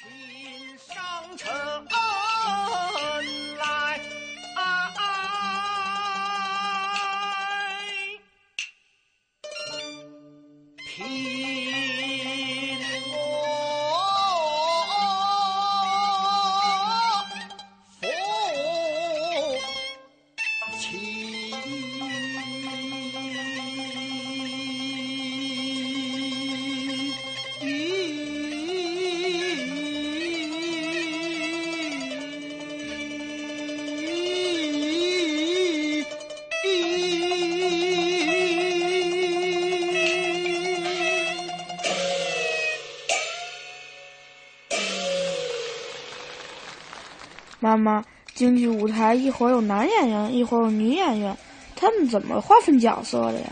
[47.76, 48.04] 妈妈，
[48.34, 51.36] 京剧舞台一会儿有男演员，一会儿有女演员，
[51.76, 53.46] 他们怎么划分角色的呀？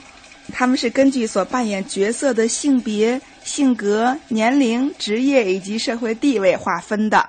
[0.52, 7.28] 他们是根据所扮演角色的性别、性格、年龄、职业以及社会地位划分的。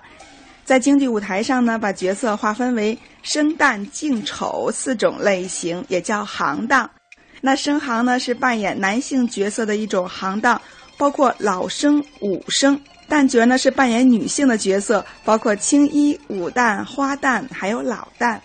[0.66, 6.89] 在京剧舞台上呢，把角色划分为生旦净丑四种类型，也叫行当。
[7.41, 10.60] 那生行呢是扮演男性角色的一种行当，
[10.98, 12.80] 包括老生、武生。
[13.14, 18.39] 旦角呢是扮演女性的角色，包括青衣、武旦、花旦，还有老旦。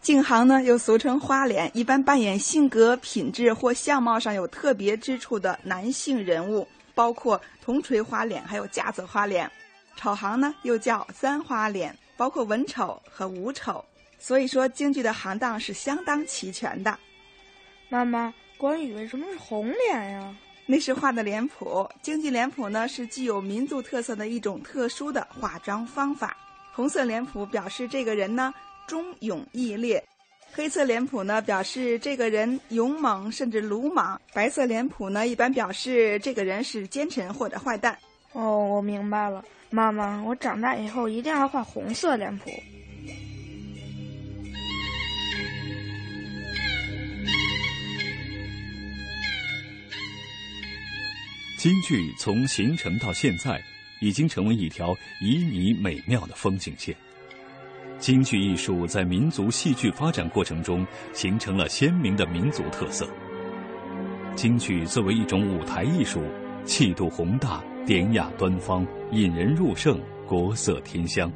[0.00, 9.50] 净行呢又俗称花脸，一般扮演性格、品质或相貌上有特别之处的男性人物，包括铜锤花脸，还有架子花脸。
[9.94, 13.84] 丑行呢又叫三花脸，包括文丑和武丑。
[14.18, 16.98] 所以说京剧的行当是相当齐全的。
[17.90, 20.34] 妈妈，关羽为什么是红脸呀？
[20.70, 26.36] 那是画的脸谱，京剧脸谱呢是具有民族特色的一种特殊的化妆方法。
[26.74, 28.52] 红色脸谱表示这个人呢
[28.86, 30.04] 忠勇义烈，
[30.52, 37.96] 黑色脸谱呢表示这个人勇猛甚至鲁莽，白色脸谱呢一般表示这个人是奸臣或者坏蛋。
[38.34, 42.50] 哦，我明白了，妈妈，我长大以后一定要画红色脸谱。
[51.58, 53.60] 京剧从形成到现在，
[54.00, 56.94] 已经成为一条旖旎美妙的风景线。
[57.98, 63.10] 京剧艺术在民族戏剧发展过程中形成了鲜明的民族特色。
[64.36, 66.22] 京剧作为一种舞台艺术，
[66.64, 71.28] 气度宏大、典雅端方、引人入胜、国色天香，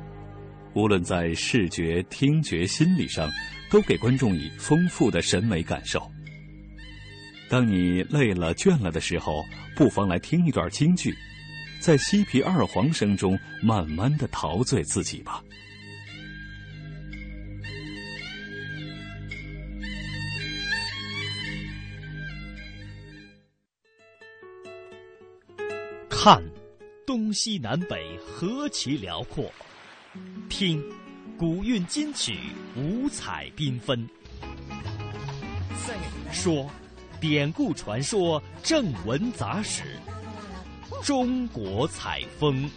[0.75, 3.29] 无论在视觉、听觉、心理上，
[3.73, 6.01] 都给观众以丰富的审美感受。
[7.53, 9.45] 当你累了、倦了的时候，
[9.77, 11.15] 不妨来听一段京剧，
[11.83, 15.45] 在西皮二黄声中慢慢的陶醉自己吧。
[26.09, 26.43] 看，
[27.07, 29.45] 东西南北何其辽阔；
[30.49, 30.83] 听，
[31.37, 32.35] 古韵金曲
[32.75, 34.09] 五彩缤纷；
[36.33, 36.67] 说。
[37.23, 39.85] 典故传说、正文杂史，
[41.05, 42.69] 中国采风。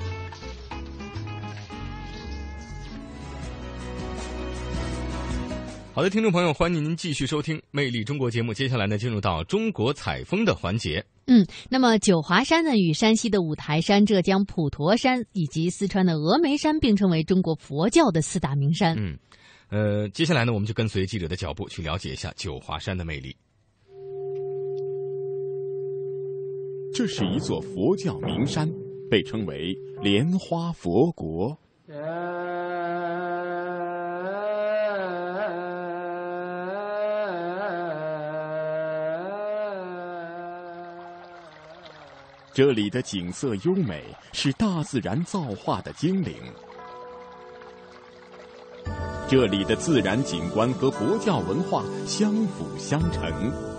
[5.95, 8.53] 好的，听众朋友，欢迎您继续收听《魅力中国》节目。
[8.53, 11.03] 接下来呢，进入到中国采风的环节。
[11.25, 18.95] 嗯，那么九华山呢，与山西的五台山、浙江普陀山以及四川的峨眉山并称为中国佛教的四大名山。
[18.95, 19.17] 嗯，
[19.69, 23.35] 呃，接下来呢，我们就跟随记者的脚步去了解一下九华山的魅力。
[26.97, 28.71] 这是一座佛教名山，
[29.11, 31.57] 被称为莲花佛国。
[42.53, 46.33] 这里的景色优美，是大自然造化的精灵。
[49.27, 53.74] 这里的自然景观和佛教文化相辅相成。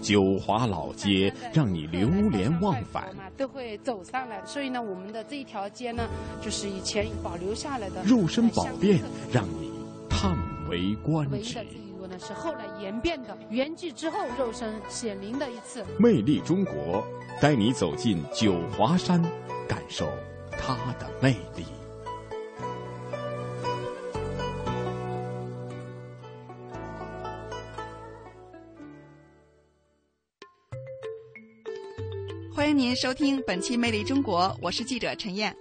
[0.00, 3.04] 九华老街让你流连忘返，
[3.36, 4.40] 都会走上来。
[4.44, 6.08] 所以呢，我们的这一条街呢，
[6.40, 9.00] 就是以前保留下来的肉身宝殿，
[9.32, 9.70] 让你
[10.08, 10.36] 叹
[10.68, 11.58] 为观止。
[12.10, 15.84] 呢是后来演变的，圆寂之后肉身显灵的一次。
[15.98, 17.06] 魅力中国，
[17.38, 19.22] 带你走进九华山，
[19.68, 20.08] 感受
[20.52, 21.66] 它的魅力。
[32.88, 35.54] 您收听本期《魅力中国》，我是记者陈燕。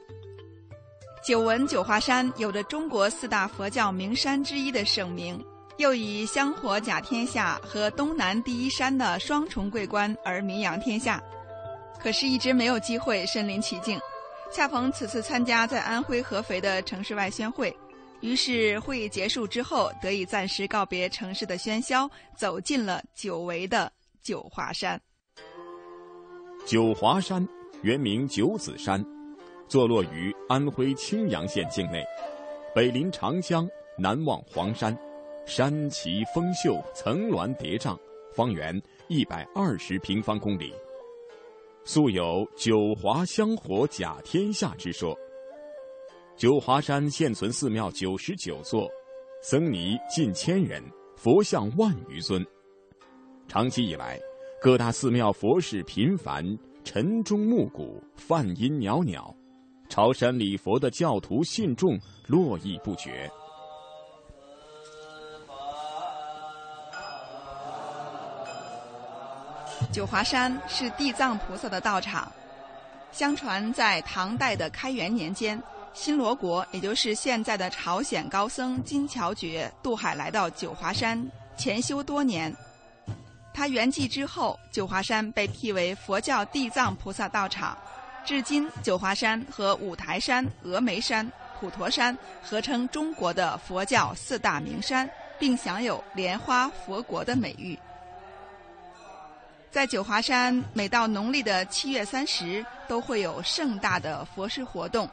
[1.21, 5.37] 久闻九华山有着中国四大佛教名山之一的盛名。
[5.75, 11.21] 又以香火甲天下和东南第一山的双重桂冠而名扬天下，
[11.99, 13.99] 可是，一直没有机会身临其境。
[14.53, 17.75] 恰逢此次参加在安徽合肥的城市外宣会，
[18.21, 23.91] 于是会议结束之后，得以暂时告别城市的喧嚣，走进了久违的
[24.23, 25.01] 九华山。
[26.67, 27.47] 九华山
[27.81, 29.01] 原名九子山，
[29.69, 32.03] 坐落于安徽青阳县境内，
[32.75, 33.65] 北临长江，
[33.97, 34.93] 南望黄山。
[35.45, 37.97] 山奇峰秀，层峦叠嶂，
[38.35, 40.73] 方圆一百二十平方公里。
[41.85, 45.17] 素有“九华香火甲天下”之说。
[46.35, 48.89] 九华山现存寺庙九十九座，
[49.41, 50.83] 僧尼近千人，
[51.15, 52.45] 佛像万余尊。
[53.47, 54.19] 长期以来，
[54.59, 56.43] 各大寺庙佛事频繁，
[56.83, 59.31] 晨钟暮鼓，梵音袅袅，
[59.87, 61.95] 朝山礼佛的教徒信众
[62.25, 63.29] 络绎不绝。
[69.93, 72.31] 九华山是地藏菩萨的道场。
[73.11, 75.61] 相传在唐代的开元年间，
[75.93, 81.23] 新罗国也就是现在的朝鲜高僧金乔觉渡海来到九华山
[81.55, 82.51] 潜修多年。
[83.57, 87.75] 他圆寂之后，九华山被辟为佛教地藏菩萨道场。
[88.23, 91.27] 至今，九华山和五台山、峨眉山、
[91.59, 97.75] 普陀山合称中国的佛教四大名山，并享有“莲花佛国”的美誉。
[99.71, 105.09] 在九华山，每到农历的七月三十，都会有盛大的佛事活动，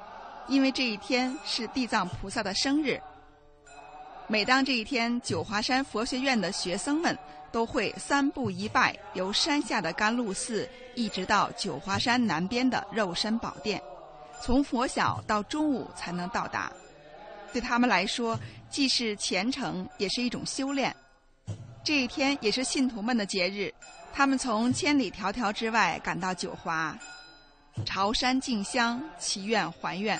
[0.48, 3.00] 因为这一天是地藏菩萨的生日。
[4.26, 7.16] 每当这一天，九华山佛学院的学生们
[7.52, 13.80] 都会三步一拜，由山下的甘露寺一直到九华山南边的肉身宝殿，
[14.40, 16.72] 从佛晓到中午才能到达。
[17.52, 18.38] 对他们来说，
[18.70, 20.94] 既是虔诚，也是一种修炼。
[21.84, 23.72] 这一天也是信徒们的节日。
[24.12, 26.96] 他们从千里迢迢之外赶到九华，
[27.84, 30.18] 朝山敬香，祈愿还愿。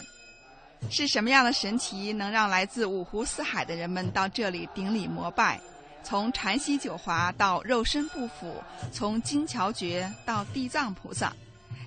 [0.91, 5.61] 是什么样的神奇，能让来自五湖四海的人们到这里顶礼膜拜？
[6.03, 8.63] 从禅西九华到肉身不腐，
[8.93, 11.33] 从金桥诀到地藏菩萨，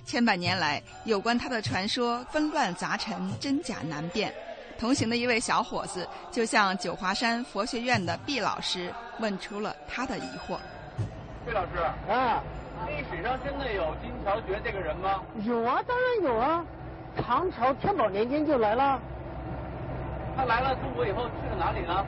[0.04, 4.34] 千百年来有关他的传说纷乱杂陈，真假难辨。
[4.76, 10.58] 同行的一位小伙子就向九华山佛学院的毕老师问出了他的疑惑。
[11.46, 11.78] 毕老师
[12.08, 12.42] 啊，
[12.86, 15.22] 历史上真的有金桥觉这个人吗？
[15.44, 16.64] 有啊，当然有啊，
[17.22, 19.00] 唐朝天宝年间就来了。
[20.36, 22.04] 他来了中国以后去了哪里呢？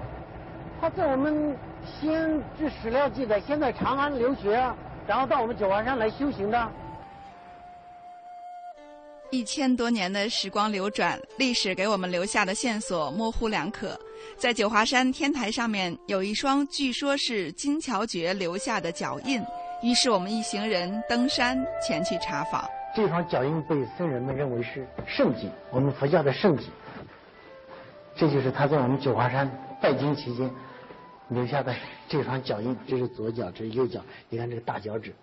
[0.80, 4.52] 他在我们西安，据史料记载，先在长安留学，
[5.06, 6.70] 然后到我们九华山来修行的。
[9.30, 13.98] 一千多年的时光流转，历史给我们留下的线索模糊两可。
[14.36, 19.40] 在九华山天台上面有一双据说是金乔觉留下的脚印，
[19.82, 21.56] 于是我们一行人登山
[21.86, 22.64] 前去查访。
[22.94, 26.68] 这双脚印被僧人们认为是圣迹，我们佛教的圣迹。
[28.16, 30.50] 这就是他在我们九华山拜经期间
[31.28, 31.74] 留下的
[32.08, 35.14] 这双脚印，这是左脚，这是右脚，你看这个大脚趾。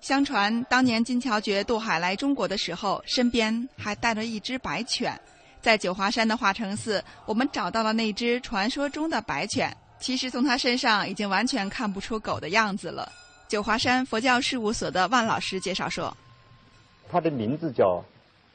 [0.00, 5.18] 相传当年金乔觉渡海来中国的时候，身边还带着一只白犬。
[5.60, 9.74] 在九华山的化成寺，我们找到了那只传说中的白犬。
[9.98, 13.10] 其实从它身上已经完全看不出狗的样子了。
[13.48, 16.16] 九华山佛教事务所的万老师介绍说
[17.08, 18.04] ：“它的名字叫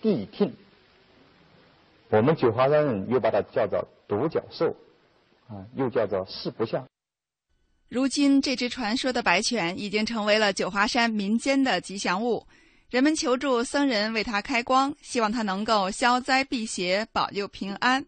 [0.01, 0.53] 谛听，
[2.09, 4.75] 我们九华山人又把它叫做独角兽，
[5.47, 6.85] 啊，又叫做四不像。”
[7.87, 12.45] 如今，这只传说的白犬已经成为了九华山民间的吉祥物。
[12.89, 18.05] 人们求助僧人为他开光，希望他能够消灾避邪、保佑平安。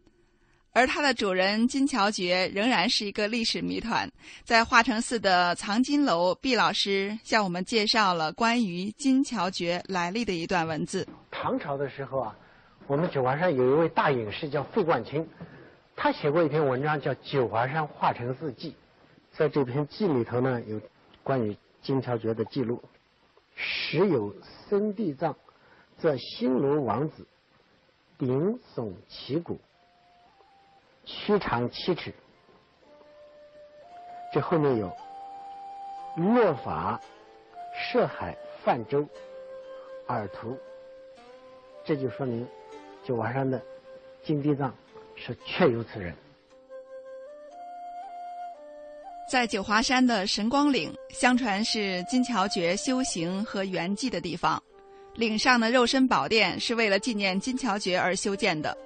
[0.73, 4.11] 而它的主人金桥诀仍然是一个历史谜团。
[4.43, 11.07] 在化成寺的藏经楼，毕老师向我们介绍了关于金桥诀来历的一段文字。
[11.29, 12.35] 唐朝的时候啊，
[12.87, 15.27] 我们九华山有一位大隐士叫费冠清，
[15.95, 18.71] 他写过一篇文章叫《九华山化成寺记》。
[19.37, 20.81] 在这篇记里头呢，有
[21.21, 22.83] 关于金桥诀的记录。
[23.55, 24.35] 时有
[24.67, 25.35] 僧地藏，
[25.99, 27.27] 则新罗王子，
[28.17, 29.59] 顶耸旗鼓。
[31.05, 32.13] 躯长七尺，
[34.33, 34.91] 这后面有
[36.15, 36.99] 落法
[37.75, 39.07] 涉海泛舟
[40.07, 40.57] 尔图，
[41.83, 42.47] 这就说明
[43.03, 43.61] 九华山的
[44.23, 44.73] 金地藏
[45.15, 46.15] 是确有此人。
[49.29, 54.61] 在九华山的神光岭，相传是金桥诀修行和圆寂的地方。
[55.15, 58.77] 岭上的肉身宝殿是为了纪念金桥诀而修建的。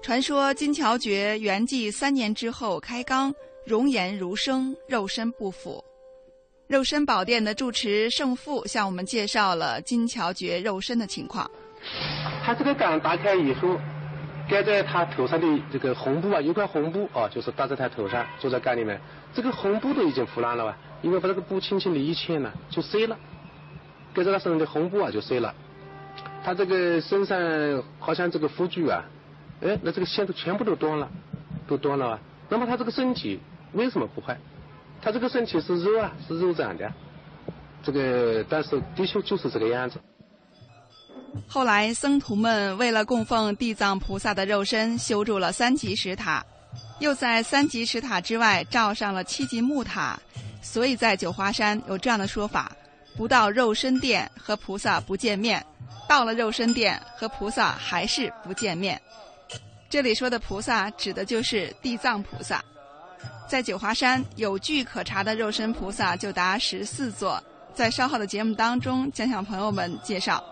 [0.00, 3.34] 传说金桥觉圆寂三年之后开缸，
[3.66, 5.84] 容颜如生，肉身不腐。
[6.66, 11.50] 肉身宝殿的住持圣父向我们介绍了金桥觉肉身的情况。
[12.44, 13.76] 他这个缸打开以后，
[14.48, 18.98] 盖在他头上的这个红布啊，有块红布啊，就是搭在他头上，坐在缸里面。
[19.34, 20.76] 这个红布都已经腐烂了吧？
[21.02, 23.18] 因为把这个布轻轻的一牵呢，就碎了。
[24.14, 25.54] 盖在他身上的红布啊，就碎了。
[26.44, 29.04] 他这个身上好像这个护具啊。
[29.60, 31.10] 哎，那这个线都全部都断了，
[31.66, 32.20] 都断了啊！
[32.48, 33.40] 那么他这个身体
[33.72, 34.38] 为什么不坏？
[35.02, 36.92] 他这个身体是肉啊，是肉长的，
[37.82, 39.98] 这个但是的确就是这个样子。
[41.46, 46.44] 后来僧徒们为了供奉地藏菩萨的肉身，修筑了三级石塔，
[47.00, 50.18] 又在三级石塔之外罩上了七级木塔，
[50.62, 52.72] 所以在九华山有这样的说法：
[53.16, 55.64] 不到肉身殿和菩萨不见面，
[56.08, 59.00] 到了肉身殿和菩萨还是不见面。
[59.90, 62.62] 这里说的菩萨指的就是地藏菩萨，
[63.48, 70.44] 在九华山有据可查的肉身菩萨就达十四座，在稍后的节目当中将向朋友们介绍。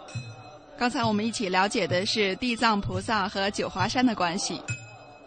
[0.78, 4.58] 刚才我们一起了解的是地藏菩萨和九华山的关系，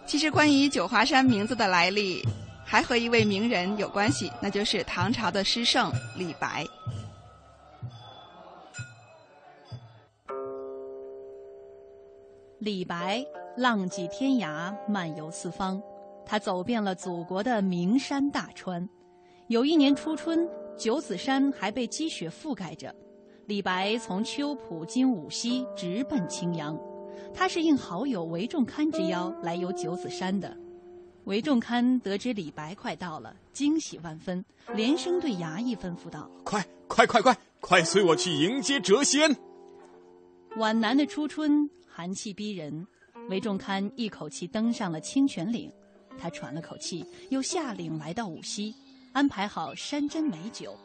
[0.08, 2.28] 其实关于九华山名字的来历，
[2.66, 6.66] 还和一位名人有关系，那就是唐朝的诗圣李白。
[12.60, 15.82] 李白浪迹天涯，漫游四方，
[16.26, 18.88] 他走遍了祖国的名山大川。
[19.48, 20.46] 有一年初春，
[20.78, 22.94] 九子山还被积雪覆盖着。
[23.46, 26.78] 李白从秋浦经五溪，直奔青阳。
[27.34, 30.56] 他是应好友韦仲堪之邀来游九子山的。
[31.24, 34.44] 韦仲堪得知李白快到了，惊喜万分，
[34.76, 39.34] 连声对衙役吩咐道：“快快快快快，随我去迎接谪仙！”
[40.60, 41.70] 皖南的初春。
[42.00, 42.88] 寒气逼人，
[43.28, 45.70] 韦仲堪一口气登上了清泉岭。
[46.18, 48.74] 他喘了口气，又下岭来到五溪，
[49.12, 50.80] 安排好山珍美酒。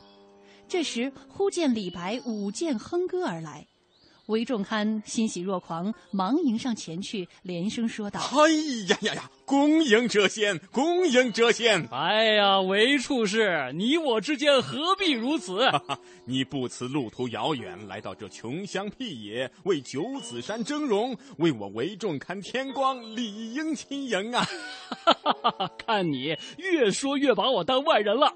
[0.67, 3.65] 这时，忽见李白舞剑哼歌而来。
[4.27, 8.51] 韦仲堪欣喜若狂，忙迎上前去，连声说道：“哎
[8.89, 11.87] 呀呀呀，恭迎谪仙，恭迎谪仙！
[11.91, 15.68] 哎呀，韦处士，你我之间何必如此？
[16.25, 24.47] 你不辞路途遥远，来到这穷乡僻野，为九子山峥嵘，为我韦仲堪添光，理应亲迎啊！
[25.77, 28.33] 看你越说越把我当外人了。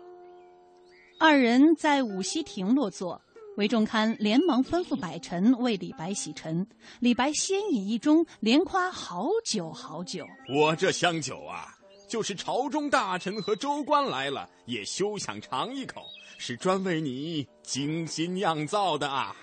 [1.19, 3.23] 二人在五溪亭落座。
[3.59, 6.65] 韦仲堪连忙吩咐百臣为李白洗尘，
[7.01, 10.25] 李白先饮一盅，连夸好酒好酒。
[10.55, 11.67] 我这香酒啊，
[12.09, 16.05] 就是朝中大臣和州官来了，也休想尝一口，
[16.39, 19.35] 是专为你精心酿造的啊！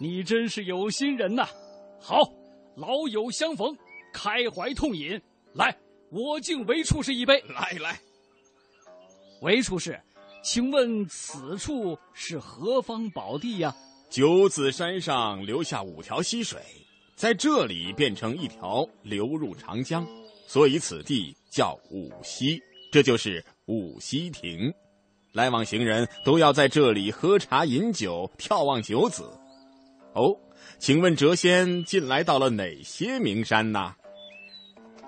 [0.00, 1.48] 你真是有心人呐！
[2.00, 2.28] 好，
[2.74, 3.78] 老友相逢，
[4.12, 5.22] 开怀痛饮。
[5.54, 5.72] 来，
[6.10, 7.40] 我敬韦处士一杯。
[7.42, 8.00] 来来，
[9.40, 10.02] 韦处士。
[10.46, 13.74] 请问此处是何方宝地呀？
[14.08, 16.60] 九子山上留下五条溪水，
[17.16, 20.06] 在这里变成一条流入长江，
[20.46, 24.72] 所以此地叫五溪，这就是五溪亭。
[25.32, 29.24] 来往行人都要在这里喝茶饮酒，眺望九子。
[30.14, 30.32] 哦，
[30.78, 33.96] 请问谪仙近来到了哪些名山呢？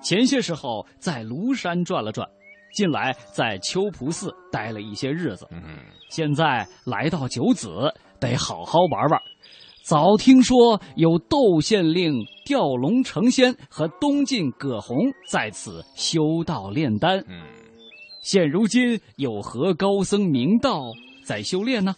[0.03, 2.29] 前些时候在庐山转了转。
[2.75, 5.63] 近来在秋浦寺待了一些日子，嗯，
[6.11, 9.21] 现在来到九子，得好好玩玩。
[9.83, 12.13] 早听说有窦县令
[12.45, 14.97] 吊龙成仙和东晋葛洪
[15.27, 17.43] 在此修道炼丹，嗯，
[18.23, 20.83] 现如今有何高僧明道
[21.25, 21.97] 在修炼呢？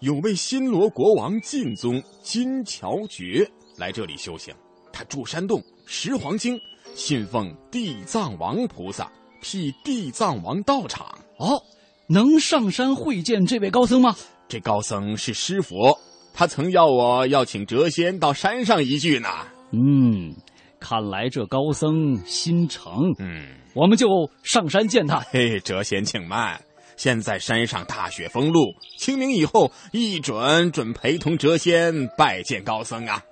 [0.00, 3.48] 有位新罗国王晋宗金乔觉
[3.78, 4.52] 来这里修行，
[4.92, 6.58] 他住山洞，食黄精，
[6.94, 9.10] 信奉地藏王菩萨，
[9.40, 11.06] 辟地藏王道场。
[11.38, 11.62] 哦，
[12.08, 14.14] 能上山会见这位高僧吗？
[14.48, 15.96] 这高僧是师傅，
[16.34, 19.28] 他曾要我要请谪仙到山上一聚呢。
[19.72, 20.34] 嗯，
[20.80, 22.92] 看来这高僧心诚。
[23.18, 24.08] 嗯，我们就
[24.42, 25.20] 上山见他。
[25.30, 26.60] 嘿，谪仙请慢。
[26.96, 33.24] 现在山上大雪封路，清明以后一准准陪同谪仙拜见高僧啊！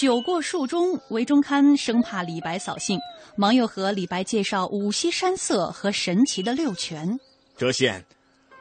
[0.00, 2.98] 酒过数盅，韦中堪生怕李白扫兴，
[3.36, 7.18] 忙又和李白介绍五溪山色和神奇的六泉。
[7.58, 8.04] 谪仙，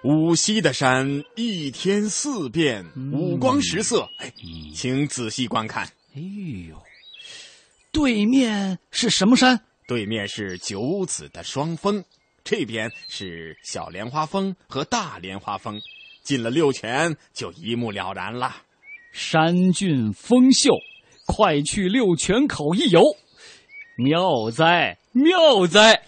[0.04, 4.32] 五溪的山一天四变，五光十色，哎，
[4.74, 5.86] 请仔细观看。
[6.16, 6.22] 哎
[6.70, 6.78] 呦，
[7.92, 9.60] 对面是什么山？
[9.88, 12.04] 对面是九子的双峰。
[12.44, 15.80] 这边是小莲花峰和大莲花峰，
[16.24, 18.56] 进了六泉就一目了然了。
[19.12, 20.72] 山峻峰秀，
[21.28, 23.02] 快去六泉口一游，
[24.02, 26.02] 妙哉妙哉！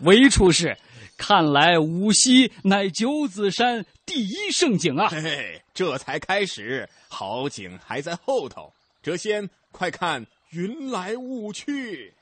[0.00, 0.76] 韦处士，
[1.16, 5.08] 看来无锡乃九子山第一胜景啊！
[5.08, 8.72] 嘿嘿，这才开始，好景还在后头。
[9.04, 12.12] 谪仙，快看云来雾去。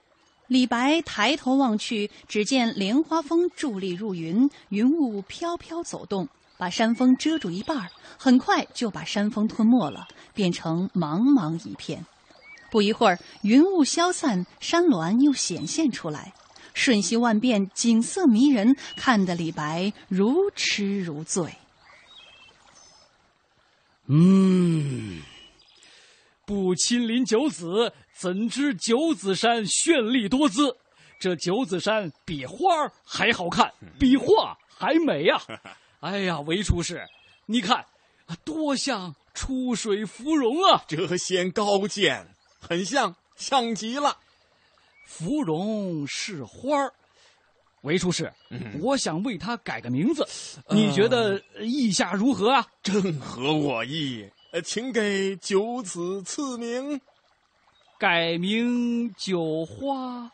[0.49, 12.05] 李白抬头望去，只见莲花峰伫立入云，云雾飘飘走动，把山峰遮住一半很快就把山峰吞没了，变成茫茫一片。
[12.75, 16.35] 不一会儿，云雾消散，山峦又显现出来，
[16.75, 21.55] 瞬息万变，景色迷人，看得李白如痴如醉。
[24.07, 25.23] 嗯，
[26.45, 27.93] 不亲临九子。
[28.13, 30.77] 怎知九子山绚丽多姿？
[31.21, 32.59] 这九子山比花
[33.05, 35.41] 还好看， 比画还美呀！
[36.01, 37.07] 哎呀，韦厨师，
[37.47, 37.87] 你看，
[38.45, 40.85] 多像出水芙蓉啊！
[40.89, 42.34] 谪仙高见，
[42.67, 44.17] 很像，像极了。
[45.05, 46.93] 芙蓉是花儿，
[47.83, 48.33] 韦厨师，
[48.81, 50.27] 我想为它改个名字，
[50.71, 52.67] 你觉得意下如何啊？
[52.83, 54.31] 正合我意，
[54.65, 57.01] 请给九子赐名。
[57.99, 60.31] 改名九花，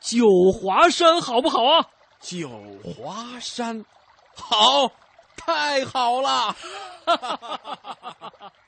[0.00, 1.88] 九华山好不好啊？
[2.20, 2.48] 九
[2.82, 3.84] 华山，
[4.34, 4.90] 好，
[5.36, 6.56] 太好了！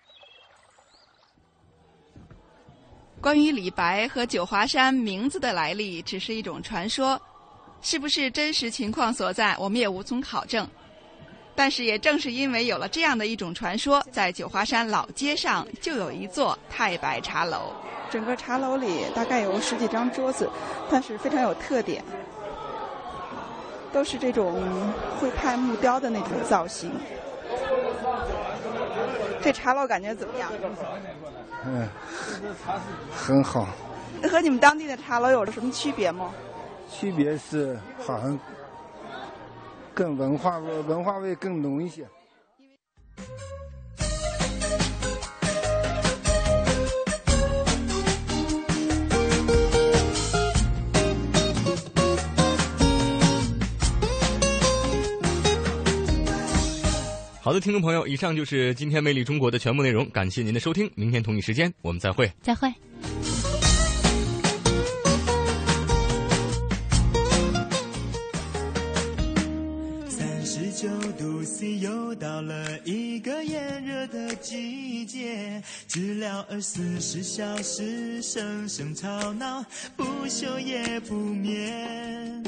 [3.21, 7.21] 关于李白和九华山名字的来历，只是一种传说，
[7.83, 10.67] 是不是真实情况所在，我们也无从考证。
[11.57, 17.73] 但是也正是因为有了这样的一种传说，在九华山老街上就有一座太白茶楼。
[18.09, 20.49] 整个茶楼里大概有十几张桌子，
[20.89, 22.05] 但是非常有特点，
[23.93, 24.63] 都是这种
[25.21, 26.93] 徽派木雕的那种造型。
[29.49, 30.53] 这茶楼感觉怎么样？
[31.65, 31.89] 嗯，
[33.11, 33.67] 很好。
[34.31, 36.35] 和你们当地的茶楼有什么区别吗？
[36.91, 38.39] 区别是好像
[39.95, 42.07] 更文化味，文化味更浓一些。
[57.49, 60.07] 好的，听众朋友，以上就是今天《魅力中国》的全部内容。
[60.11, 62.31] 感谢您的收听，明天同一时间我们再会。
[62.43, 62.71] 再会。
[70.11, 79.65] 三十九度 C，又到了一个炎热的季节，治疗二十四小时声声吵闹，
[79.97, 82.45] 不休也不眠。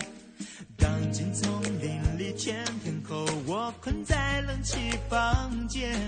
[0.77, 4.77] 刚进丛林里，天天候我困在冷气
[5.09, 5.99] 房间，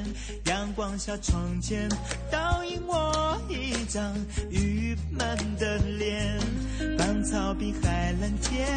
[0.44, 1.88] 阳光下窗前
[2.30, 4.14] 倒映我一张
[4.50, 6.38] 郁闷的脸。
[6.96, 8.68] 芳草碧海蓝天，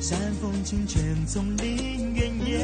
[0.00, 2.60] 山风清泉丛林原野，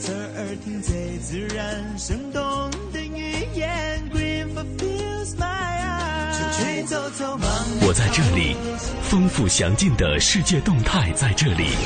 [0.00, 4.02] 侧耳听最自然生动的语言。
[4.10, 7.38] Green fulfills my eyes，出去走走，
[7.86, 8.56] 我在这里，
[9.02, 11.76] 丰富详尽的世界动态在这里。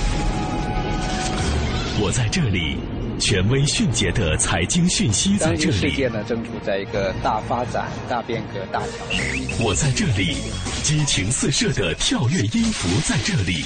[1.99, 2.77] 我在这里，
[3.19, 5.73] 权威迅捷的财经讯息在这里。
[5.73, 9.65] 世界呢正处在一个大发展、大变革、大调整。
[9.65, 10.37] 我在这里，
[10.83, 13.65] 激情四射的跳跃音符在这里。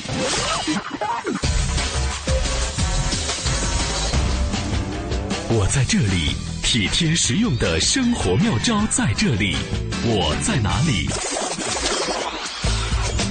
[5.48, 9.56] 我在这里，体贴实用的生活妙招在这里。
[10.04, 11.08] 我在哪里？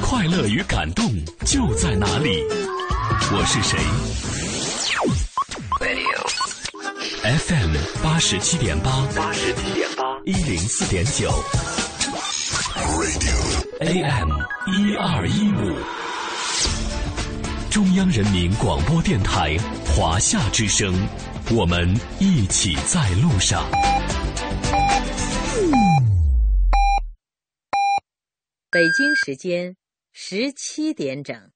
[0.02, 1.06] 快乐与感动
[1.46, 2.44] 就在哪里？
[3.32, 3.80] 我是谁
[7.22, 11.30] FM 八十七点八，八十七点八，一零四点九
[13.82, 14.32] ，Radio，AM
[14.68, 15.76] 一二一五，
[17.70, 20.96] 中央人民广播电台华夏之声，
[21.52, 23.70] 我们一起在路上。
[28.72, 29.76] 北京时间
[30.14, 31.52] 十七点整。